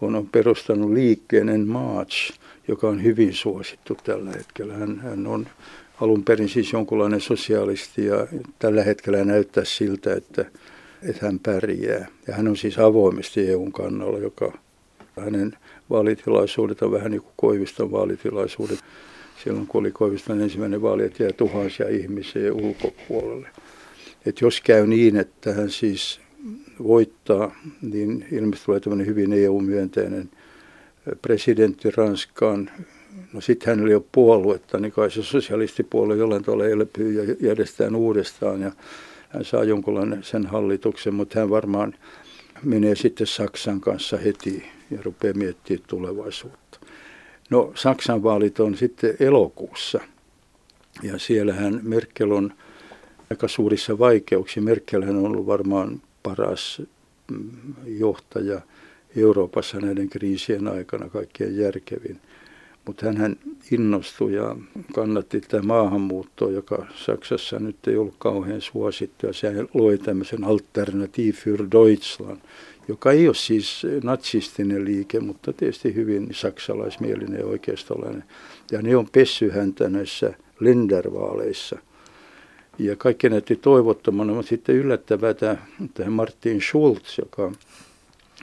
[0.00, 2.32] on, on perustanut liikkeen En March,
[2.68, 4.74] joka on hyvin suosittu tällä hetkellä.
[4.74, 5.46] Hän, hän on
[6.00, 8.26] alun perin siis jonkunlainen sosialisti ja
[8.58, 10.44] tällä hetkellä näyttää siltä, että
[11.02, 12.06] että hän pärjää.
[12.26, 14.58] Ja hän on siis avoimesti EUn kannalla, joka
[15.20, 15.52] hänen
[15.90, 18.78] vaalitilaisuudet on vähän niin kuin Koiviston vaalitilaisuudet.
[19.44, 23.48] Silloin kun oli Koiviston ensimmäinen vaali, että jää tuhansia ihmisiä ulkopuolelle.
[24.26, 26.20] Et jos käy niin, että hän siis
[26.82, 30.30] voittaa, niin ilmeisesti tulee tämmöinen hyvin EU-myönteinen
[31.22, 32.70] presidentti Ranskaan.
[33.32, 37.96] No sitten hänellä ei ole puoluetta, niin kai se sosialistipuolue jollain tavalla elpyy ja järjestetään
[37.96, 38.60] uudestaan.
[38.60, 38.72] Ja
[39.32, 41.94] hän saa jonkunlainen sen hallituksen, mutta hän varmaan
[42.62, 46.78] menee sitten Saksan kanssa heti ja rupeaa miettimään tulevaisuutta.
[47.50, 50.00] No Saksan vaalit on sitten elokuussa
[51.02, 52.52] ja siellähän Merkel on
[53.30, 54.60] aika suurissa vaikeuksissa.
[54.60, 56.82] Merkel on ollut varmaan paras
[57.30, 58.60] mm, johtaja
[59.16, 62.20] Euroopassa näiden kriisien aikana, kaikkein järkevin.
[62.86, 63.36] Mutta hän
[63.70, 64.56] innostui ja
[64.94, 69.26] kannatti tätä maahanmuuttoa, joka Saksassa nyt ei ollut kauhean suosittu.
[69.26, 72.38] Ja se loi tämmöisen Alternativ für Deutschland,
[72.88, 78.24] joka ei ole siis natsistinen liike, mutta tietysti hyvin saksalaismielinen ja oikeistolainen.
[78.72, 81.78] Ja ne on pessy häntä näissä lendervaaleissa.
[82.78, 85.56] Ja kaikki näytti toivottomana, mutta sitten yllättävää tämä,
[85.94, 87.52] tämä Martin Schulz, joka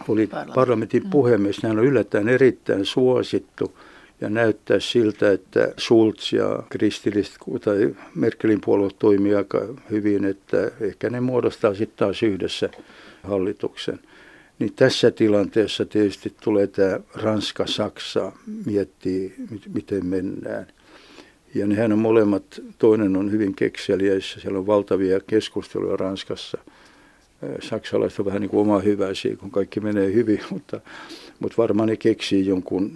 [0.08, 3.72] oli parlamentin puhemies, hän on yllättäen erittäin suosittu–
[4.22, 11.10] ja näyttää siltä, että Schulz ja kristilliset tai Merkelin puolue toimii aika hyvin, että ehkä
[11.10, 12.70] ne muodostaa sitten taas yhdessä
[13.24, 14.00] hallituksen.
[14.60, 18.32] Niin tässä tilanteessa tietysti tulee tämä Ranska-Saksa
[18.66, 19.36] miettii,
[19.74, 20.68] miten mennään.
[21.56, 26.58] Ja nehän on molemmat, toinen on hyvin kekseliäissä, siellä on valtavia keskusteluja Ranskassa.
[27.60, 30.82] Saksalaiset on vähän niin kuin oma hyväisiä, kun kaikki menee hyvin, mutta
[31.40, 32.92] mutta varmaan ne keksii jonkun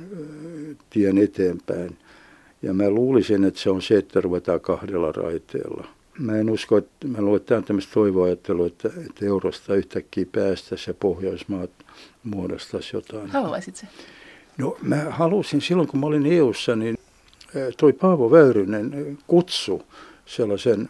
[0.93, 1.97] tien eteenpäin.
[2.62, 5.88] Ja mä luulisin, että se on se, että ruvetaan kahdella raiteella.
[6.19, 10.25] Mä en usko, että mä luulen, että tämä on tämmöistä toivoajattelua, että, että eurosta yhtäkkiä
[10.32, 11.69] päästäisiin ja Pohjoismaat
[12.23, 13.29] muodostaisi jotain.
[13.29, 13.88] Haluaisit se?
[14.58, 16.97] No mä halusin silloin, kun mä olin EUssa, niin
[17.77, 19.84] toi Paavo Väyrynen kutsu
[20.25, 20.89] sellaisen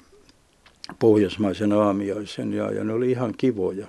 [1.00, 3.88] pohjoismaisen aamiaisen ja, ja ne oli ihan kivoja.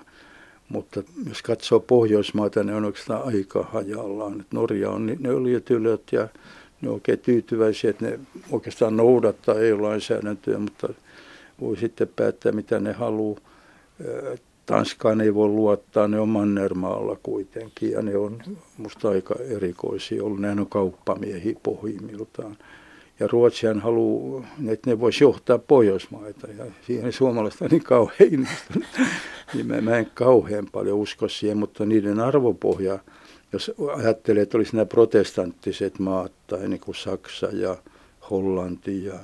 [0.68, 4.40] Mutta jos katsoo Pohjoismaita, ne on oikeastaan aika hajallaan.
[4.40, 6.29] Et Norja on ne öljytylöt ja
[6.81, 10.88] ne on oikein tyytyväisiä, että ne oikeastaan noudattaa EU-lainsäädäntöä, mutta
[11.61, 13.40] voi sitten päättää, mitä ne haluaa.
[14.66, 18.42] Tanskaan ei voi luottaa, ne on Mannermaalla kuitenkin ja ne on
[18.77, 20.40] musta aika erikoisia ollut.
[20.40, 22.57] Ne on kauppamiehiä pohjimmiltaan.
[23.20, 28.88] Ja Ruotsihan haluaa, että ne voisi johtaa Pohjoismaita ja siihen suomalaista on niin kauhean innostunut.
[29.55, 32.98] Niin mä, mä en kauhean paljon usko siihen, mutta niiden arvopohja,
[33.53, 37.77] jos ajattelee, että olisi nämä protestanttiset maat tai niin kuin Saksa ja
[38.31, 39.14] Hollanti ja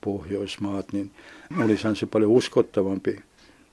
[0.00, 1.10] Pohjoismaat, niin
[1.64, 3.20] olisihan se paljon uskottavampi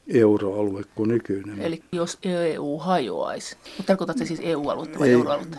[0.07, 1.61] euroalue kuin nykyinen.
[1.61, 5.57] Eli jos EU hajoaisi, mutta tarkoitatko siis EU-aluetta vai euroaluetta?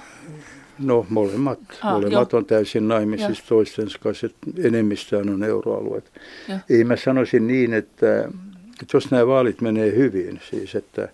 [0.79, 1.59] No molemmat.
[1.83, 2.39] Ah, molemmat jo.
[2.39, 4.29] on täysin naimisissa toistensa kanssa.
[4.59, 6.13] Enemmistään on euroalueet.
[6.49, 6.59] Ja.
[6.71, 8.25] Ei mä sanoisin niin, että,
[8.83, 11.09] että jos nämä vaalit menee hyvin, siis että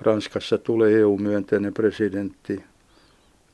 [0.00, 2.62] Ranskassa tulee EU-myönteinen presidentti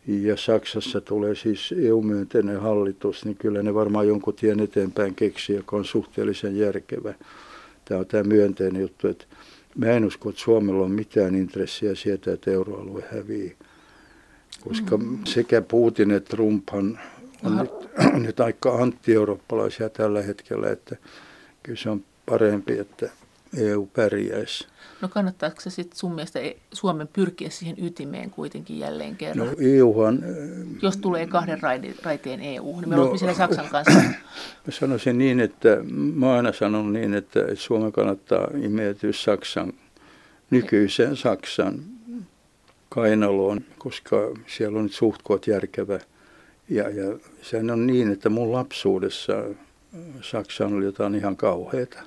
[0.07, 5.77] ja Saksassa tulee siis EU-myönteinen hallitus, niin kyllä ne varmaan jonkun tien eteenpäin keksii, joka
[5.77, 7.15] on suhteellisen järkevä.
[7.85, 9.25] Tämä on tämä myönteinen juttu, että
[9.77, 13.57] mä en usko, että Suomella on mitään intressiä sieltä, että euroalue hävii
[14.61, 15.19] koska mm.
[15.25, 16.99] sekä Putin että Trumphan
[17.45, 17.71] on nyt,
[18.27, 20.97] nyt aika anti-eurooppalaisia tällä hetkellä, että
[21.63, 23.11] kyllä se on parempi, että
[23.57, 24.67] EU pärjäisi.
[25.01, 29.47] No kannattaako se sitten sun mielestä e- Suomen pyrkiä siihen ytimeen kuitenkin jälleen kerran?
[29.47, 30.25] No EUhan...
[30.83, 31.59] Jos tulee kahden
[32.03, 34.01] raiteen EU, niin me no, siellä Saksan kanssa.
[34.67, 35.69] Mä sanoisin niin, että
[36.15, 39.73] mä aina sanon niin, että Suomen kannattaa imeytyä Saksan,
[40.51, 41.98] nykyiseen Saksan
[42.89, 46.01] kainaloon, koska siellä on nyt suhtkoot järkevä.
[46.69, 49.33] Ja, ja sehän on niin, että mun lapsuudessa
[50.21, 52.03] Saksa oli jotain ihan kauheata.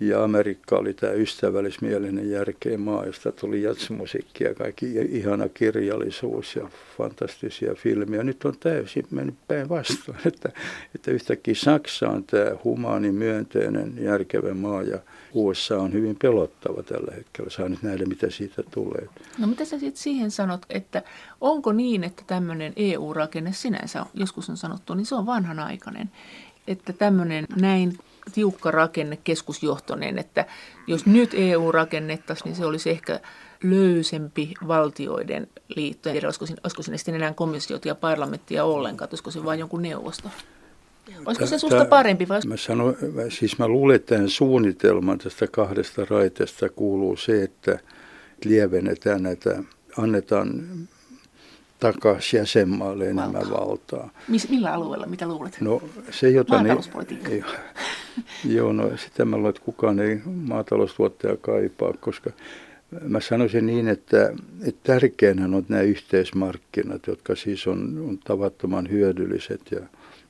[0.00, 6.68] Ja Amerikka oli tämä ystävällismielinen järkeä maa, josta tuli jatsmusiikkia ja kaikki ihana kirjallisuus ja
[6.98, 8.22] fantastisia filmiä.
[8.22, 10.48] Nyt on täysin mennyt päinvastoin, että,
[10.94, 14.98] että yhtäkkiä Saksa on tämä humaani, myönteinen, järkevä maa ja
[15.34, 17.50] USA on hyvin pelottava tällä hetkellä.
[17.50, 19.08] Saa nyt nähdä, mitä siitä tulee.
[19.38, 21.02] No mitä sä sitten siihen sanot, että
[21.40, 26.10] onko niin, että tämmöinen EU-rakenne sinänsä, joskus on sanottu, niin se on vanhanaikainen,
[26.66, 27.98] että tämmöinen näin
[28.32, 30.46] tiukka rakenne, keskusjohtoinen, että
[30.86, 33.20] jos nyt EU rakennettaisiin, niin se olisi ehkä
[33.62, 36.08] löysempi valtioiden liitto.
[36.08, 39.82] En tiedä, olisiko, olisiko sinne sitten enää komissiot ja parlamenttia ollenkaan, olisiko se vain jonkun
[39.82, 40.30] neuvosto?
[41.26, 42.40] Olisiko se susta parempi vai?
[42.46, 42.96] Mä, sanon,
[43.28, 47.78] siis mä luulen, että tämän suunnitelman tästä kahdesta raiteesta kuuluu se, että
[48.44, 49.62] lievennetään näitä,
[49.98, 50.64] annetaan
[51.80, 53.50] takaisin jäsenmaalle enemmän Valta.
[53.50, 54.10] valtaa.
[54.28, 55.60] Mis, millä alueella, mitä luulet?
[55.60, 56.76] No se, jota ne,
[58.56, 62.30] Joo, no sitä mä luulen, että kukaan ei maataloustuottaja kaipaa, koska
[63.00, 69.60] mä sanoisin niin, että, että tärkeänä on nämä yhteismarkkinat, jotka siis on, on tavattoman hyödylliset
[69.70, 69.80] ja,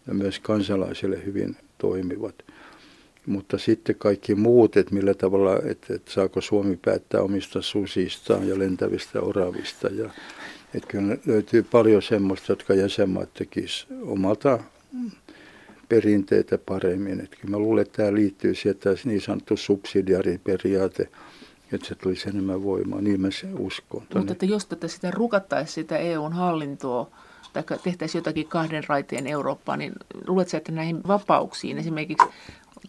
[0.07, 2.35] ja myös kansalaisille hyvin toimivat.
[3.27, 8.59] Mutta sitten kaikki muut, että millä tavalla, että, että saako Suomi päättää omista susistaan ja
[8.59, 10.11] lentävistä oravista ja
[10.75, 14.59] että kyllä löytyy paljon semmoista, jotka jäsenmaat tekisivät omalta
[15.94, 17.20] perinteitä paremmin.
[17.20, 21.09] Että kyllä mä luulen, että tämä liittyy siihen, että niin sanottu subsidiariperiaate,
[21.72, 23.00] että se tulisi enemmän voimaa.
[23.00, 24.02] Niin mä se uskon.
[24.14, 27.11] Mutta että jos tätä sitä rukattaisiin sitä EUn hallintoa,
[27.52, 29.92] tai tehtäisiin jotakin kahden raiteen Eurooppaa, niin
[30.26, 32.28] luuletko että näihin vapauksiin esimerkiksi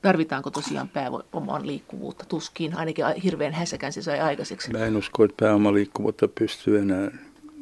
[0.01, 2.25] tarvitaanko tosiaan pääoman liikkuvuutta?
[2.25, 4.71] Tuskin, ainakin hirveän häsäkän se sai aikaiseksi.
[4.71, 7.11] Mä en usko, että liikkuvuutta pystyy enää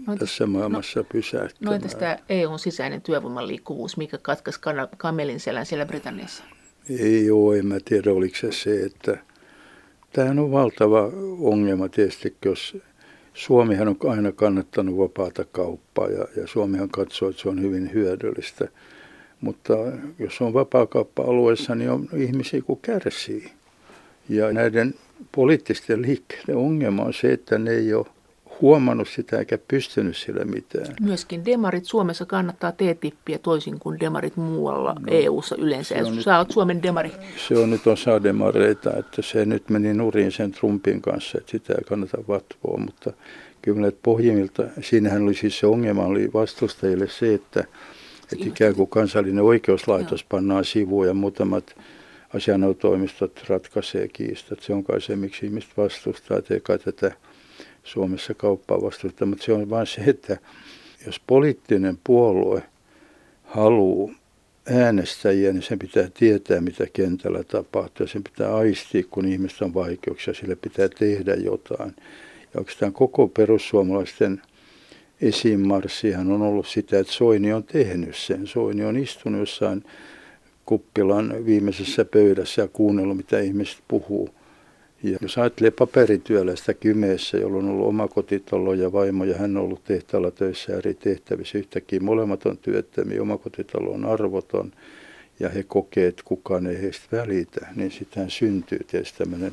[0.08, 1.72] no, tässä maailmassa no, pysäyttämään.
[1.72, 4.60] No entäs tämä EUn sisäinen työvoiman liikkuvuus, mikä katkaisi
[4.98, 6.44] kamelin selän siellä Britanniassa?
[7.00, 9.18] Ei ole, en mä tiedä oliko se se, että
[10.14, 12.78] tämähän on valtava ongelma tietysti, jos
[13.34, 18.68] Suomihan on aina kannattanut vapaata kauppaa ja, ja Suomihan katsoo, että se on hyvin hyödyllistä.
[19.42, 19.74] Mutta
[20.20, 23.52] jos on vapaakauppa-alueessa, niin on ihmisiä, kun kärsii.
[24.30, 24.94] Ja näiden
[25.32, 28.06] poliittisten liikkeiden ongelma on se, että ne ei ole
[28.62, 30.96] huomannut sitä eikä pystynyt sillä mitään.
[31.02, 35.96] Myöskin demarit Suomessa kannattaa TTIPiä toisin kuin demarit muualla no, EU-ssa yleensä.
[35.96, 37.12] Sä nyt, oot Suomen demari.
[37.48, 41.74] Se on nyt osa demareita, että se nyt meni nurin sen Trumpin kanssa, että sitä
[41.74, 43.14] ei kannata vatvoa, mutta
[43.62, 47.64] kyllä pohjimmilta, siinähän oli siis se ongelma oli vastustajille se, että,
[48.34, 50.28] että ikään kuin kansallinen oikeuslaitos Joo.
[50.30, 51.76] pannaan sivuun ja muutamat
[52.34, 54.60] asianajotoimistot ratkaisee kiistat.
[54.60, 57.12] Se on kai se, miksi ihmiset vastustaa, että ei kai tätä
[57.84, 60.38] Suomessa kauppaa vastusta, mutta se on vain se, että
[61.06, 62.64] jos poliittinen puolue
[63.44, 64.14] haluaa
[64.72, 68.08] äänestäjiä, niin sen pitää tietää, mitä kentällä tapahtuu.
[68.08, 71.94] Sen pitää aistia, kun ihmiset on vaikeuksia, sille pitää tehdä jotain.
[72.54, 74.42] Ja oikeastaan koko perussuomalaisten
[75.22, 78.48] esimarssihan on ollut sitä, että Soini on tehnyt sen.
[78.48, 79.84] Soini on istunut jossain
[80.66, 84.30] kuppilan viimeisessä pöydässä ja kuunnellut, mitä ihmiset puhuu.
[85.04, 89.64] Ja jos ajattelee paperityöläistä Kymeessä, jolla on ollut oma kotitalo ja vaimo ja hän on
[89.64, 94.72] ollut tehtaalla töissä eri tehtävissä, yhtäkkiä molemmat on työttömiä, oma kotitalo on arvoton
[95.40, 99.52] ja he kokee, että kukaan ei heistä välitä, niin sitten syntyy tietysti tämmöinen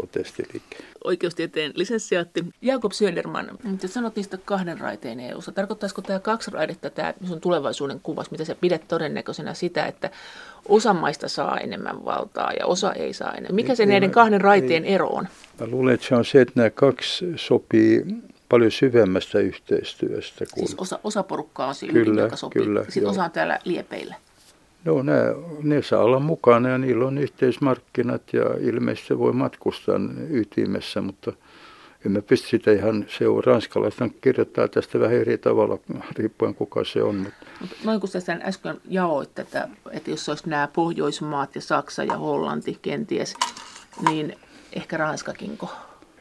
[0.00, 0.76] protestiliike.
[1.04, 5.52] Oikeustieteen lisenssiaatti Jakob Söderman, nyt sanot niistä kahden raiteen EU-ssa.
[5.52, 10.10] Tarkoittaisiko tämä kaksi raidetta, tämä sun tulevaisuuden kuvas, mitä sä pidät todennäköisenä sitä, että
[10.68, 13.54] osa maista saa enemmän valtaa ja osa ei saa enemmän?
[13.54, 15.28] Mikä se ei, näiden kahden raiteen ei, ero on?
[15.60, 18.04] Mä luulen, että se on se, että nämä kaksi sopii
[18.48, 20.44] paljon syvemmästä yhteistyöstä.
[20.54, 20.66] Kun...
[20.66, 22.62] Siis osa, osa porukkaa on siinä kyllä, joka sopii.
[22.62, 23.10] Kyllä, Sitten joo.
[23.10, 24.14] osa on täällä liepeillä.
[24.84, 25.12] No ne,
[25.62, 29.96] ne saa olla mukana ja niillä on yhteismarkkinat ja ilmeisesti se voi matkustaa
[30.30, 31.32] ytimessä, mutta
[32.06, 33.52] emme pysty sitä ihan seuraa.
[33.52, 35.78] Ranskalaiset kirjoittaa tästä vähän eri tavalla,
[36.16, 37.16] riippuen kuka se on.
[37.16, 37.46] Mutta.
[37.84, 42.78] Noin kun sä äsken jaoit tätä, että jos olisi nämä Pohjoismaat ja Saksa ja Hollanti
[42.82, 43.34] kenties,
[44.08, 44.36] niin
[44.72, 45.70] ehkä Ranskakinko?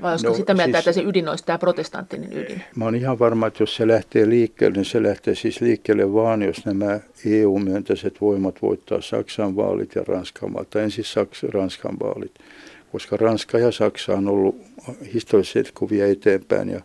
[0.01, 2.61] Vai olisiko no, sitä mieltä, siis, että se ydin olisi tämä protestanttinen ydin?
[2.75, 6.41] Mä olen ihan varma, että jos se lähtee liikkeelle, niin se lähtee siis liikkeelle vaan,
[6.41, 10.69] jos nämä EU-myönteiset voimat voittaa Saksan vaalit ja Ranskan vaalit.
[10.69, 12.31] Tai ensin Saks, Ranskan vaalit,
[12.91, 14.55] koska Ranska ja Saksa on ollut
[15.13, 16.81] historiallisesti kuvia eteenpäin ja,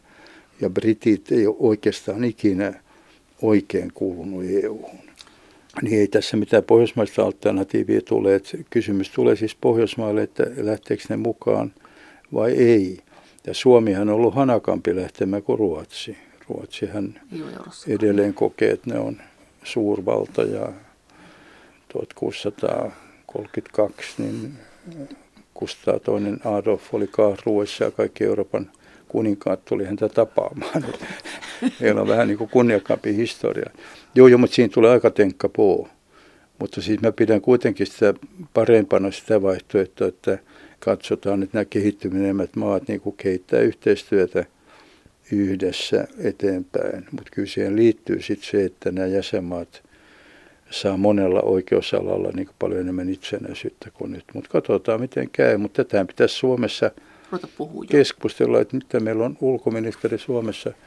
[0.61, 2.75] ja Britit ei ole oikeastaan ikinä
[3.43, 4.99] oikein kuulunut EU-hun.
[5.83, 8.35] Niin ei tässä mitään pohjoismaista alternatiivia tule.
[8.35, 11.73] Että kysymys tulee siis Pohjoismaille, että lähteekö ne mukaan
[12.35, 12.99] vai ei.
[13.47, 16.17] Ja Suomihan on ollut hanakampi lähtemään kuin Ruotsi.
[16.49, 17.21] Ruotsihan
[17.89, 19.17] edelleen kokee, että ne on
[19.65, 20.73] suurvalta ja
[21.89, 24.53] 1632 niin
[25.55, 28.71] Kustaa toinen Adolf oli Kaahruessa ja kaikki Euroopan
[29.09, 30.85] kuninkaat tuli häntä tapaamaan.
[31.81, 33.71] Heillä on vähän niin kuin kunniakkaampi historia.
[34.15, 35.89] Joo, joo, mutta siinä tulee aika tenkka puu.
[36.59, 38.15] Mutta siis mä pidän kuitenkin sitä
[38.55, 40.39] parempana sitä vaihtoehtoa, että
[40.85, 44.45] katsotaan, että nämä kehittyneemmät maat niin kuin kehittää yhteistyötä
[45.33, 47.07] yhdessä eteenpäin.
[47.11, 49.83] Mutta kyllä siihen liittyy sitten se, että nämä jäsenmaat
[50.71, 54.25] saa monella oikeusalalla niin paljon enemmän itsenäisyyttä kuin nyt.
[54.35, 55.57] Mutta katsotaan, miten käy.
[55.57, 56.91] Mutta tätä pitäisi Suomessa
[57.89, 60.73] keskustella, että mitä meillä on ulkoministeri Suomessa–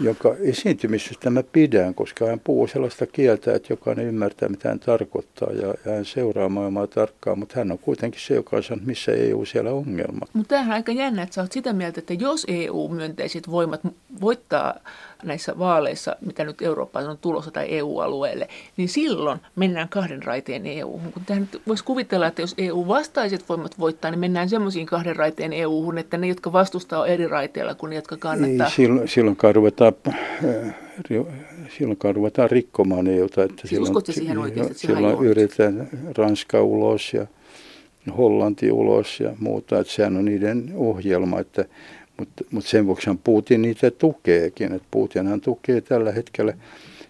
[0.00, 5.52] jonka esiintymisestä mä pidän, koska hän puhuu sellaista kieltä, että jokainen ymmärtää, mitä hän tarkoittaa
[5.52, 9.12] ja, ja hän seuraa maailmaa tarkkaan, mutta hän on kuitenkin se, joka on sanonut, missä
[9.12, 10.26] EU siellä ongelma.
[10.32, 13.80] Mutta tämähän on aika jännä, että sä oot sitä mieltä, että jos EU-myönteiset voimat
[14.20, 14.74] voittaa
[15.22, 21.12] näissä vaaleissa, mitä nyt Eurooppaan on tulossa tai EU-alueelle, niin silloin mennään kahden raiteen EU-hun.
[21.12, 25.52] Kun tähän nyt voisi kuvitella, että jos EU-vastaiset voimat voittaa, niin mennään semmoisiin kahden raiteen
[25.52, 28.66] EU-hun, että ne, jotka vastustaa, on eri raiteilla kuin ne, jotka kannattaa.
[28.66, 30.74] Ei, silloin, silloin ruvetaan, äh,
[31.78, 33.42] silloin ruvetaan rikkomaan EUta.
[33.42, 37.26] Että siis silloin, siihen oikeasti, että silloin yritetään Ranska ulos ja
[38.16, 41.64] Hollanti ulos ja muuta, että sehän on niiden ohjelma, että
[42.20, 44.72] mutta mut sen vuoksi Putin niitä tukeekin.
[44.72, 46.54] että Putinhan tukee tällä hetkellä.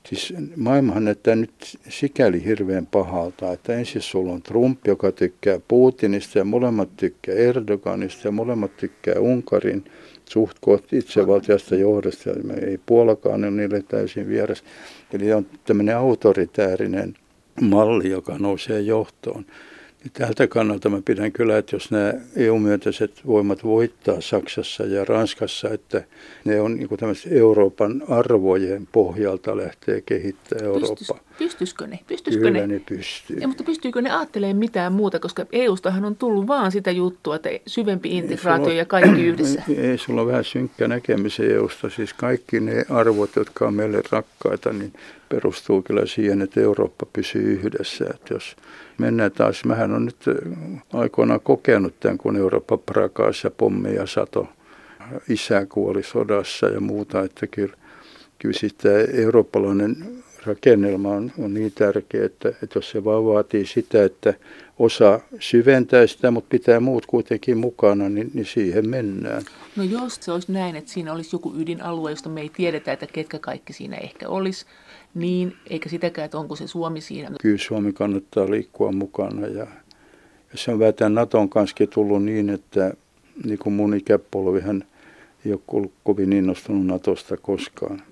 [0.06, 6.38] Siis maailmahan näyttää nyt sikäli hirveän pahalta, että ensin sulla on Trump, joka tykkää Putinista
[6.38, 9.84] ja molemmat tykkää Erdoganista ja molemmat tykkää Unkarin
[10.24, 12.30] suht kohti itsevaltiasta johdosta.
[12.66, 14.64] Ei Puolakaan ole niille täysin vieras.
[15.12, 17.14] Eli on tämmöinen autoritäärinen
[17.60, 19.44] malli, joka nousee johtoon.
[20.04, 25.68] Niin tältä kannalta mä pidän kyllä, että jos nämä EU-myönteiset voimat voittaa Saksassa ja Ranskassa,
[25.68, 26.04] että
[26.44, 26.88] ne on niin
[27.30, 30.96] Euroopan arvojen pohjalta lähtee kehittämään Eurooppaa.
[30.96, 31.98] Pystys, pystyisikö ne?
[32.06, 33.36] Pystyisikö kyllä ne, ne pystyy.
[33.40, 37.48] Ja, mutta pystyykö ne ajattelemaan mitään muuta, koska EUstahan on tullut vaan sitä juttua, että
[37.66, 39.62] syvempi integraatio sulla, ja kaikki yhdessä.
[39.68, 41.90] Ei, ei, sulla on vähän synkkä näkemys EUsta.
[41.90, 44.92] Siis kaikki ne arvot, jotka on meille rakkaita, niin
[45.28, 48.04] perustuu kyllä siihen, että Eurooppa pysyy yhdessä.
[48.14, 48.56] Että jos
[49.00, 49.64] mennään taas.
[49.64, 50.24] Mähän on nyt
[50.92, 54.48] aikoinaan kokenut tämän, kun Eurooppa prakaas ja pommeja sato.
[55.28, 57.76] Isä kuoli sodassa ja muuta, että kyllä,
[58.38, 59.96] kyllä siis tämä eurooppalainen
[60.46, 64.34] rakennelma on, on niin tärkeä, että, että jos se vaan vaatii sitä, että
[64.78, 69.42] osa syventää sitä, mutta pitää muut kuitenkin mukana, niin, niin siihen mennään.
[69.76, 73.06] No jos se olisi näin, että siinä olisi joku ydinalue, josta me ei tiedetä, että
[73.06, 74.66] ketkä kaikki siinä ehkä olisi,
[75.14, 77.30] niin, eikä sitäkään, että onko se Suomi siinä.
[77.42, 79.66] Kyllä Suomi kannattaa liikkua mukana ja,
[80.52, 82.94] ja se on vähän tämän Naton kanssa tullut niin, että
[83.44, 84.84] niin kuin mun ikäpolvihan
[85.46, 88.02] ei ole ollut kovin innostunut Natosta koskaan.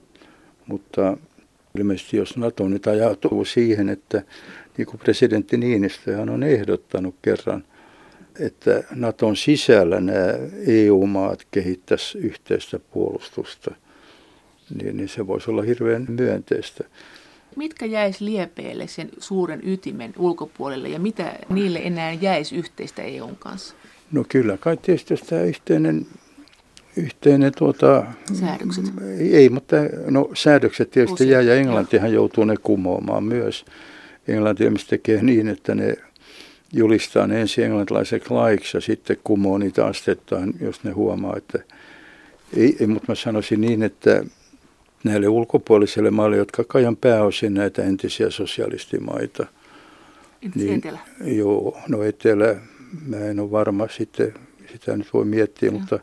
[0.66, 1.16] Mutta
[1.78, 4.22] ilmeisesti jos Nato nyt ajautuu siihen, että
[4.76, 7.64] niin kuin presidentti Niinistöhän on ehdottanut kerran,
[8.40, 10.26] että Naton sisällä nämä
[10.66, 13.74] EU-maat kehittäisivät yhteistä puolustusta–
[14.74, 16.84] niin, niin se voisi olla hirveän myönteistä.
[17.56, 23.74] Mitkä jäisi liepeelle sen suuren ytimen ulkopuolelle ja mitä niille enää jäisi yhteistä EUn kanssa?
[24.12, 26.06] No kyllä kai tietysti tämä yhteinen,
[26.96, 28.84] yhteinen tuota, Säädökset?
[29.18, 29.76] Ei, mutta
[30.10, 31.30] no, säädökset tietysti Usein.
[31.30, 33.64] jää ja Englantihan joutuu ne kumoamaan myös.
[34.28, 35.96] Englanti tekee niin, että ne
[36.72, 41.58] julistaa ne ensin englantilaiseksi laiksi ja sitten kumoo niitä astettaan, jos ne huomaa, että
[42.56, 44.24] ei, ei mutta mä sanoisin niin, että
[45.04, 49.46] näille ulkopuolisille maille, jotka kai on pääosin näitä entisiä sosialistimaita.
[50.54, 50.98] niin, Etelä?
[51.24, 52.56] Joo, no Etelä,
[53.06, 54.34] mä en ole varma sitten,
[54.72, 55.72] sitä nyt voi miettiä, ja.
[55.72, 55.98] mutta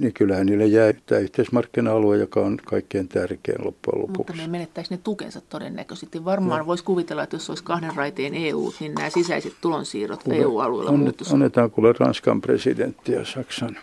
[0.00, 4.32] niin kyllähän niille jää tämä yhteismarkkina-alue, joka on kaikkein tärkein loppujen lopuksi.
[4.32, 6.24] Mutta me menettäisi ne tukensa todennäköisesti.
[6.24, 6.66] Varmaan no.
[6.66, 11.70] voisi kuvitella, että jos olisi kahden raiteen EU, niin nämä sisäiset tulonsiirrot EU-alueella on, Annetaan
[11.70, 13.76] kuule Ranskan presidentti ja Saksan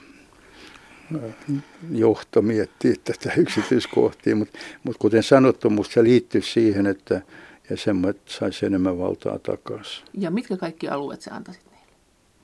[1.91, 7.21] johto miettii tätä yksityiskohtia, mutta, mutta kuten sanottu, minusta se liittyy siihen, että
[7.69, 10.05] jäsenmaat saisi enemmän valtaa takaisin.
[10.13, 11.87] Ja mitkä kaikki alueet se antaisit niille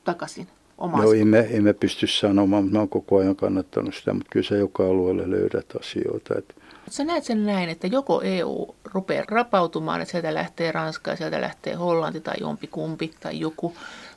[0.04, 0.48] takaisin?
[0.78, 4.56] Omaa no emme, emme pysty sanomaan, mutta olen koko ajan kannattanut sitä, mutta kyllä sä
[4.56, 6.34] joka alueelle löydät asioita.
[6.38, 6.54] Että
[6.90, 11.42] Sä näet sen näin, että joko EU rupeaa rapautumaan, että sieltä lähtee Ranska ja sieltä
[11.42, 13.74] lähtee Hollanti tai jompi kumpi tai joku,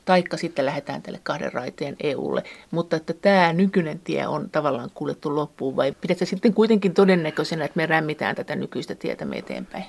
[0.07, 2.43] taikka sitten lähdetään tälle kahden raiteen EUlle.
[2.71, 7.77] Mutta että tämä nykyinen tie on tavallaan kuljettu loppuun vai pidätkö sitten kuitenkin todennäköisenä, että
[7.77, 9.85] me rämmitään tätä nykyistä tietä eteenpäin?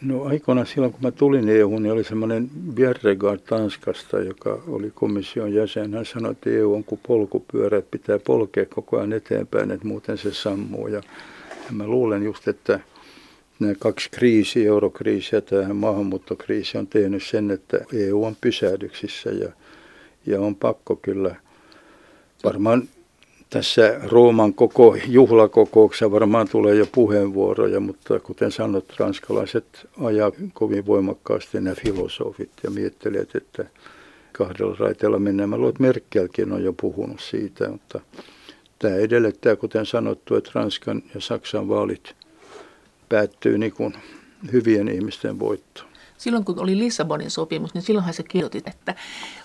[0.00, 5.54] No aikoinaan silloin, kun mä tulin EU, niin oli semmoinen Bjerregaard Tanskasta, joka oli komission
[5.54, 5.94] jäsen.
[5.94, 10.18] Hän sanoi, että EU on kuin polkupyörä, että pitää polkea koko ajan eteenpäin, että muuten
[10.18, 10.86] se sammuu.
[10.86, 11.02] Ja,
[11.66, 12.80] ja mä luulen just, että
[13.60, 19.48] nämä kaksi kriisiä, eurokriisi ja tämä maahanmuuttokriisi on tehnyt sen, että EU on pysähdyksissä ja,
[20.26, 21.36] ja on pakko kyllä
[22.44, 22.88] varmaan
[23.50, 31.60] tässä Rooman koko juhlakokouksessa varmaan tulee jo puheenvuoroja, mutta kuten sanot, ranskalaiset ajaa kovin voimakkaasti
[31.60, 33.64] nämä filosofit ja miettelevät, että
[34.32, 35.48] kahdella raiteella mennään.
[35.48, 38.00] Mä luulen, että Merkelkin on jo puhunut siitä, mutta
[38.78, 42.14] tämä edellyttää, kuten sanottu, että Ranskan ja Saksan vaalit
[43.08, 43.94] päättyy niin kuin
[44.52, 45.88] hyvien ihmisten voittoon.
[46.18, 48.94] Silloin kun oli Lissabonin sopimus, niin silloinhan se kirjoitit, että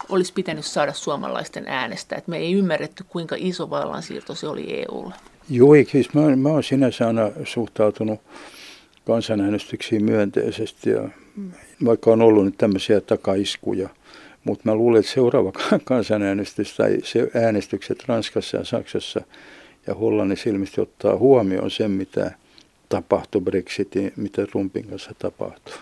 [0.09, 2.15] olisi pitänyt saada suomalaisten äänestä.
[2.15, 5.13] Että me ei ymmärretty, kuinka iso vallansiirto se oli EUlle.
[5.49, 8.19] Joo, siis mä, mä olen sinänsä aina suhtautunut
[9.05, 11.09] kansanäänestyksiin myönteisesti, ja
[11.85, 13.89] vaikka on ollut nyt tämmöisiä takaiskuja.
[14.43, 15.51] Mutta mä luulen, että seuraava
[15.83, 19.21] kansanäänestys tai se äänestykset Ranskassa ja Saksassa
[19.87, 22.31] ja Hollannissa ilmeisesti ottaa huomioon sen, mitä
[22.91, 25.73] tapahtui Brexitin, mitä Trumpin kanssa tapahtui.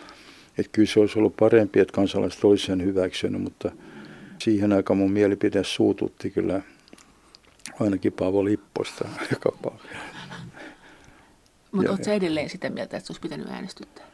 [0.57, 3.71] Että kyllä se olisi ollut parempi, että kansalaiset olisivat sen hyväksynyt, mutta
[4.43, 6.61] siihen aikaan mun mielipide suututti kyllä
[7.79, 10.05] ainakin Paavo Lipposta joka paljon.
[11.71, 14.05] Mutta oletko edelleen sitä mieltä, että se olisi pitänyt äänestyttää?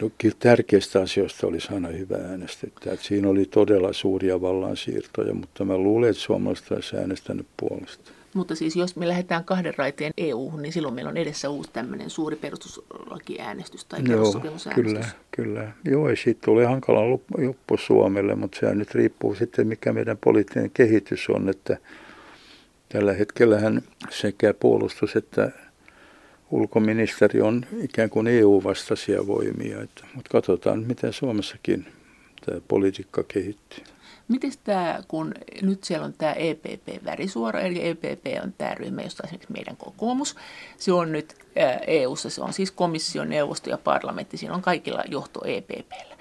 [0.00, 2.92] No kyllä tärkeistä asioista olisi aina hyvä äänestyttää.
[2.92, 8.10] Että siinä oli todella suuria vallansiirtoja, mutta mä luulen, että suomalaiset olisi äänestänyt puolesta.
[8.34, 12.10] Mutta siis jos me lähdetään kahden raiteen EU-hun, niin silloin meillä on edessä uusi tämmöinen
[12.10, 14.92] suuri perustuslakiäänestys tai perussopimusäänestys.
[14.92, 15.72] Kyllä, kyllä.
[15.84, 20.70] Joo, ja siitä tulee hankala loppu Suomelle, mutta se nyt riippuu sitten, mikä meidän poliittinen
[20.70, 21.76] kehitys on, että
[22.88, 25.50] tällä hetkellähän sekä puolustus että
[26.50, 31.86] ulkoministeri on ikään kuin EU-vastaisia voimia, että, mutta katsotaan, miten Suomessakin
[32.46, 33.84] tämä politiikka kehittyy.
[34.30, 39.52] Miten tämä, kun nyt siellä on tämä EPP-värisuora, eli EPP on tämä ryhmä, josta esimerkiksi
[39.52, 40.36] meidän kokoomus,
[40.78, 41.34] se on nyt
[41.86, 46.16] EU-ssa, se on siis komission, neuvosto ja parlamentti, siinä on kaikilla johto EPPllä.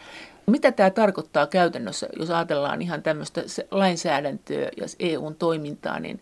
[0.46, 6.22] Mitä tämä tarkoittaa käytännössä, jos ajatellaan ihan tämmöistä lainsäädäntöä ja EUn toimintaa, niin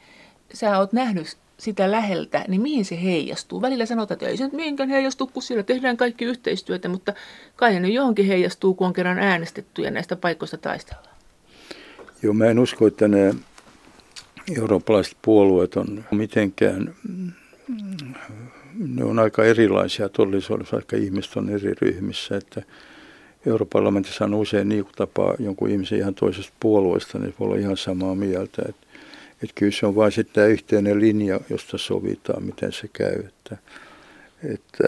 [0.53, 3.61] sä oot nähnyt sitä läheltä, niin mihin se heijastuu?
[3.61, 7.13] Välillä sanotaan, että ei se nyt mihinkään heijastu, kun siellä tehdään kaikki yhteistyötä, mutta
[7.55, 11.16] kai ne johonkin heijastuu, kun on kerran äänestetty ja näistä paikoista taistellaan.
[12.22, 13.36] Joo, mä en usko, että ne
[14.57, 16.95] eurooppalaiset puolueet on mitenkään,
[18.78, 22.61] ne on aika erilaisia todellisuudessa, vaikka ihmiset on eri ryhmissä, että
[23.45, 27.78] Euroopan parlamentissa on usein niin tapaa jonkun ihmisen ihan toisesta puolueesta, niin voi olla ihan
[27.78, 28.61] samaa mieltä.
[28.70, 28.88] Että,
[29.43, 33.20] että kyllä se on vain sitten tämä yhteinen linja, josta sovitaan, miten se käy.
[33.20, 33.57] Että,
[34.43, 34.88] että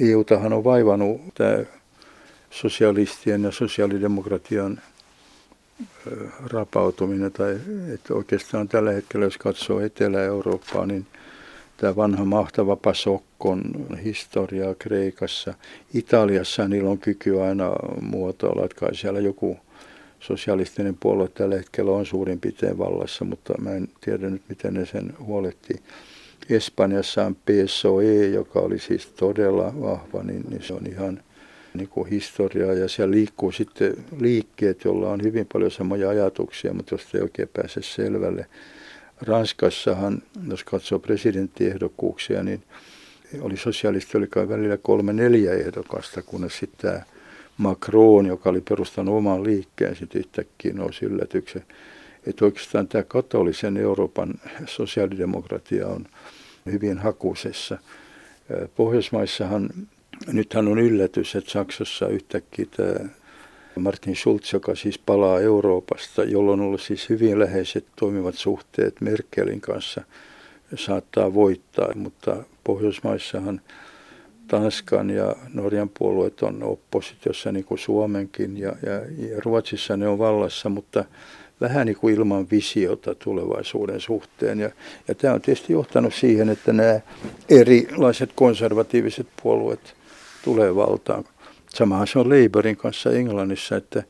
[0.00, 1.58] EU-tahan on vaivannut tämä
[2.50, 4.80] sosialistien ja sosiaalidemokratian
[6.52, 7.56] rapautuminen, tai
[7.94, 11.06] että oikeastaan tällä hetkellä, jos katsoo Etelä-Eurooppaa, niin
[11.76, 13.62] tämä vanha mahtava Pasokkon
[14.04, 15.54] historiaa Kreikassa.
[15.94, 19.58] Italiassa niillä on kyky aina muotoilla, että kai siellä joku
[20.20, 24.86] sosialistinen puolue tällä hetkellä on suurin piirtein vallassa, mutta mä en tiedä nyt, miten ne
[24.86, 25.76] sen huolehtii.
[26.50, 31.20] Espanjassa on PSOE, joka oli siis todella vahva, niin, niin se on ihan–
[31.74, 37.14] niin historiaa ja siellä liikkuu sitten liikkeet, joilla on hyvin paljon samoja ajatuksia, mutta jos
[37.14, 38.46] ei oikein pääse selvälle.
[39.20, 42.62] Ranskassahan, jos katsoo presidenttiehdokkuuksia, niin
[43.40, 47.02] oli sosialisti, oli kai välillä kolme neljä ehdokasta, kunnes sitten tämä
[47.56, 51.62] Macron, joka oli perustanut oman liikkeen, sitten yhtäkkiä nousi yllätyksen.
[52.26, 54.34] Että oikeastaan tämä katolisen Euroopan
[54.66, 56.06] sosiaalidemokratia on
[56.66, 57.78] hyvin hakusessa.
[58.76, 59.70] Pohjoismaissahan
[60.32, 63.08] nythän on yllätys, että Saksassa yhtäkkiä tämä
[63.78, 69.60] Martin Schulz, joka siis palaa Euroopasta, jolla on ollut siis hyvin läheiset toimivat suhteet Merkelin
[69.60, 70.02] kanssa
[70.74, 73.60] saattaa voittaa, mutta Pohjoismaissahan
[74.48, 78.92] Tanskan ja Norjan puolueet on oppositiossa niin kuin Suomenkin ja, ja,
[79.28, 81.04] ja Ruotsissa ne on vallassa, mutta
[81.60, 84.60] vähän niin kuin ilman visiota tulevaisuuden suhteen.
[84.60, 84.70] Ja,
[85.08, 87.00] ja tämä on tietysti johtanut siihen, että nämä
[87.48, 89.94] erilaiset konservatiiviset puolueet
[90.44, 91.24] tulee valtaan.
[91.70, 94.02] Samahan se on Labourin kanssa Englannissa, että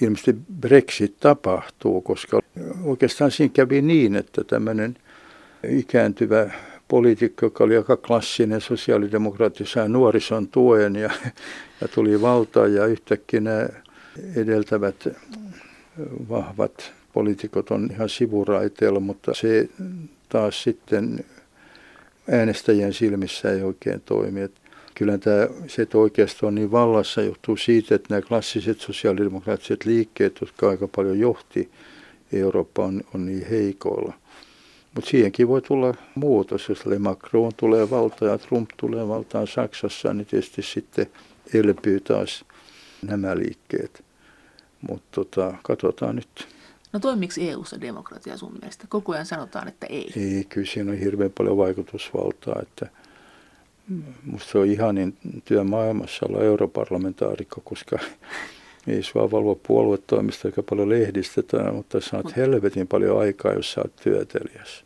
[0.00, 2.40] ilmeisesti Brexit tapahtuu, koska
[2.84, 4.96] oikeastaan siinä kävi niin, että tämmöinen
[5.68, 6.50] ikääntyvä
[6.88, 11.10] poliitikko, joka oli aika klassinen sosiaalidemokraatti, sai nuorison tuen ja,
[11.80, 13.68] ja tuli valtaan ja yhtäkkiä nämä
[14.36, 15.08] edeltävät
[16.28, 19.68] vahvat poliitikot on ihan sivuraiteella, mutta se
[20.28, 21.24] taas sitten
[22.30, 24.40] äänestäjien silmissä ei oikein toimi.
[24.40, 24.60] Että
[24.94, 30.38] kyllä tämä, se, että oikeastaan on niin vallassa, johtuu siitä, että nämä klassiset sosiaalidemokraattiset liikkeet,
[30.40, 31.70] jotka aika paljon johti
[32.32, 34.12] Eurooppa on, on niin heikoilla.
[34.94, 40.14] Mutta siihenkin voi tulla muutos, jos Le Macron tulee valtaan ja Trump tulee valtaan Saksassa,
[40.14, 41.06] niin tietysti sitten
[41.54, 42.44] elpyy taas
[43.02, 44.04] nämä liikkeet.
[44.88, 46.48] Mutta tota, katsotaan nyt.
[46.92, 48.84] No toimiiko EU-ssa demokratia sun mielestä?
[48.88, 50.12] Koko ajan sanotaan, että ei.
[50.16, 52.58] Ei, kyllä siinä on hirveän paljon vaikutusvaltaa.
[52.62, 52.88] Että
[54.24, 57.98] musta se on ihanin työ maailmassa olla europarlamentaarikko, koska
[58.86, 63.96] ei sua valvo puoluetoimista eikä paljon lehdistetään, mutta saat helvetin paljon aikaa, jos sä oot
[63.96, 64.84] työtelijäs.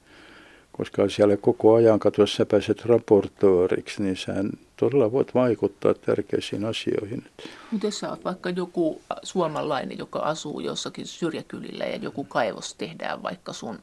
[0.72, 4.34] Koska siellä koko ajan, katso, jos sä pääset raportooriksi, niin sä
[4.76, 7.24] todella voit vaikuttaa tärkeisiin asioihin.
[7.70, 13.22] Mutta jos sä oot vaikka joku suomalainen, joka asuu jossakin syrjäkylillä ja joku kaivos tehdään
[13.22, 13.78] vaikka sun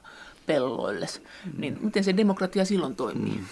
[0.46, 1.08] pelloille,
[1.58, 3.34] niin miten se demokratia silloin toimii?
[3.34, 3.46] Mm.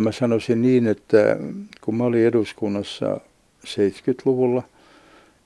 [0.00, 1.36] Mä sanoisin niin, että
[1.80, 3.20] kun mä olin eduskunnassa
[3.66, 4.62] 70-luvulla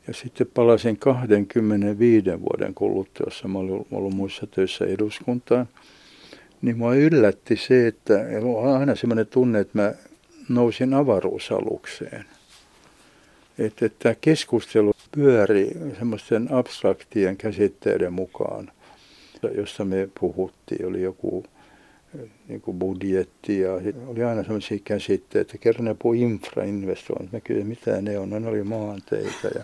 [0.07, 5.69] ja sitten palasin 25 vuoden kuluttua, jossa mä olin ollut muissa töissä eduskuntaan,
[6.63, 9.93] niin mua yllätti se, että on aina semmoinen tunne, että mä
[10.49, 12.25] nousin avaruusalukseen.
[13.59, 18.71] Että, että keskustelu pyöri semmoisten abstraktien käsitteiden mukaan,
[19.55, 20.87] jossa me puhuttiin.
[20.87, 21.45] Oli joku
[22.49, 23.73] niin kuin budjetti ja
[24.07, 25.59] oli aina sellaisia käsitteitä.
[25.79, 27.33] Ne puhui infrainvestoinnit.
[27.33, 28.31] Mä kysyin, mitä ne on.
[28.31, 29.49] No, ne oli maanteita.
[29.55, 29.63] Ja,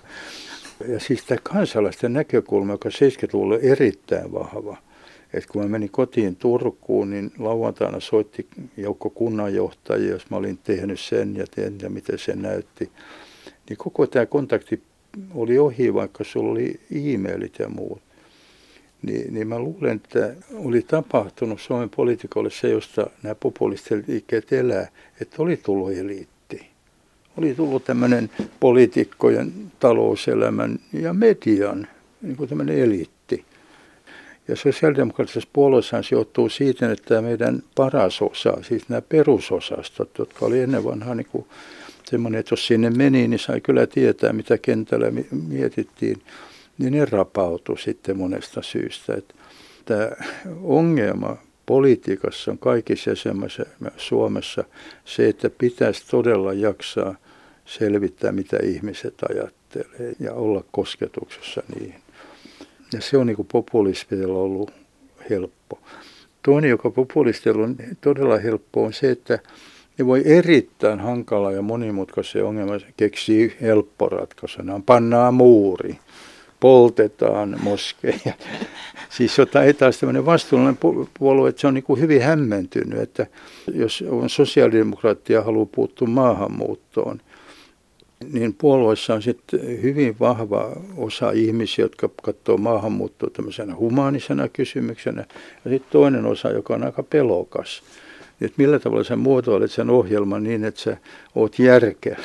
[0.89, 4.77] ja siis tämä kansalaisten näkökulma, joka 70-luvulla oli erittäin vahva–
[5.33, 8.47] et kun mä menin kotiin Turkuun, niin lauantaina soitti
[8.77, 12.91] joukko kunnanjohtajia, jos mä olin tehnyt sen ja tiedän, ja miten se näytti.
[13.69, 14.83] Niin koko tämä kontakti
[15.35, 18.03] oli ohi, vaikka sulla oli e-mailit ja muut.
[19.03, 24.89] Niin, niin mä luulen, että oli tapahtunut Suomen poliitikolle se, josta nämä populistiset liikkeet elää,
[25.21, 26.67] että oli tullut eliitti.
[27.37, 28.31] Oli tullut tämmöinen
[28.61, 31.87] poliitikkojen, talouselämän ja median
[32.23, 33.45] niin kuin tämmöinen eliitti.
[34.49, 40.61] Ja sosiaalidemokraattisessa puolueessa se johtuu siitä, että meidän paras osa, siis nämä perusosastot, jotka oli
[40.61, 41.47] ennen vanhaa niin kuin
[42.05, 45.07] semmoinen, että jos sinne meni, niin sai kyllä tietää, mitä kentällä
[45.49, 46.23] mietittiin,
[46.79, 49.15] niin ne rapautui sitten monesta syystä.
[49.15, 49.35] Että
[49.85, 50.11] tämä
[50.63, 53.67] ongelma politiikassa on kaikissa jäsenmaissa
[53.97, 54.65] Suomessa
[55.05, 57.15] se, että pitäisi todella jaksaa
[57.65, 62.01] selvittää, mitä ihmiset ajattelee ja olla kosketuksessa niihin.
[62.93, 64.71] Ja se on niin populistilla ollut
[65.31, 65.79] helppo.
[66.43, 69.39] Toinen, joka populistilla on todella helppo, on se, että
[69.99, 74.81] ne voi erittäin hankala ja monimutkaisen ongelman keksiä helpporatkaisuna.
[74.87, 75.99] Pannaan muuri,
[76.63, 78.33] poltetaan moskeja.
[79.17, 80.79] Siis jota ei taas tämmöinen vastuullinen
[81.19, 83.27] puolue, että se on niin kuin hyvin hämmentynyt, että
[83.75, 87.21] jos on sosiaalidemokraattia haluaa puuttua maahanmuuttoon–
[88.33, 95.25] niin puolueessa on sitten hyvin vahva osa ihmisiä, jotka katsoo maahanmuuttoa tämmöisenä humaanisena kysymyksenä,
[95.65, 97.83] ja sitten toinen osa, joka on aika pelokas
[98.45, 100.97] että millä tavalla sä muotoilet sen ohjelman niin, että sä
[101.35, 102.19] oot järkeä.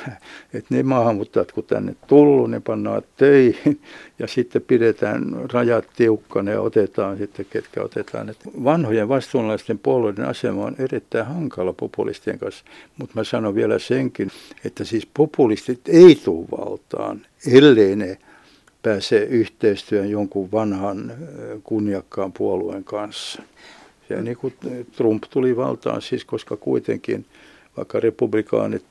[0.54, 3.82] Että ne maahanmuuttajat, kun tänne tullut, ne pannaan töihin
[4.20, 8.30] ja sitten pidetään rajat tiukkana ja otetaan sitten, ketkä otetaan.
[8.30, 12.66] Et vanhojen vastuunlaisten puolueiden asema on erittäin hankala populistien kanssa,
[12.98, 14.32] mutta mä sanon vielä senkin,
[14.66, 17.22] että siis populistit ei tule valtaan,
[17.54, 18.18] ellei ne
[18.84, 21.14] pääse yhteistyön jonkun vanhan
[21.64, 23.44] kunniakkaan puolueen kanssa.
[24.10, 24.54] Ja niin kuin
[24.98, 27.26] Trump tuli valtaan siis, koska kuitenkin
[27.78, 28.86] vaikka republikaanit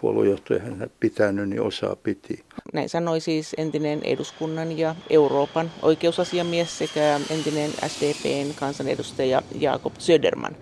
[0.00, 2.44] puoluejohtaja hän pitänyt, niin osaa piti.
[2.72, 10.56] Näin sanoi siis entinen eduskunnan ja Euroopan oikeusasiamies sekä entinen SDPn kansanedustaja Jakob Söderman.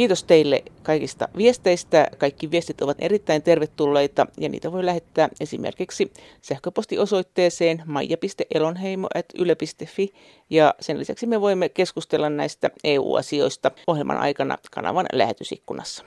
[0.00, 2.08] Kiitos teille kaikista viesteistä.
[2.18, 10.08] Kaikki viestit ovat erittäin tervetulleita ja niitä voi lähettää esimerkiksi sähköpostiosoitteeseen maija.elonheimo.yle.fi
[10.50, 16.04] ja sen lisäksi me voimme keskustella näistä EU-asioista ohjelman aikana kanavan lähetysikkunassa.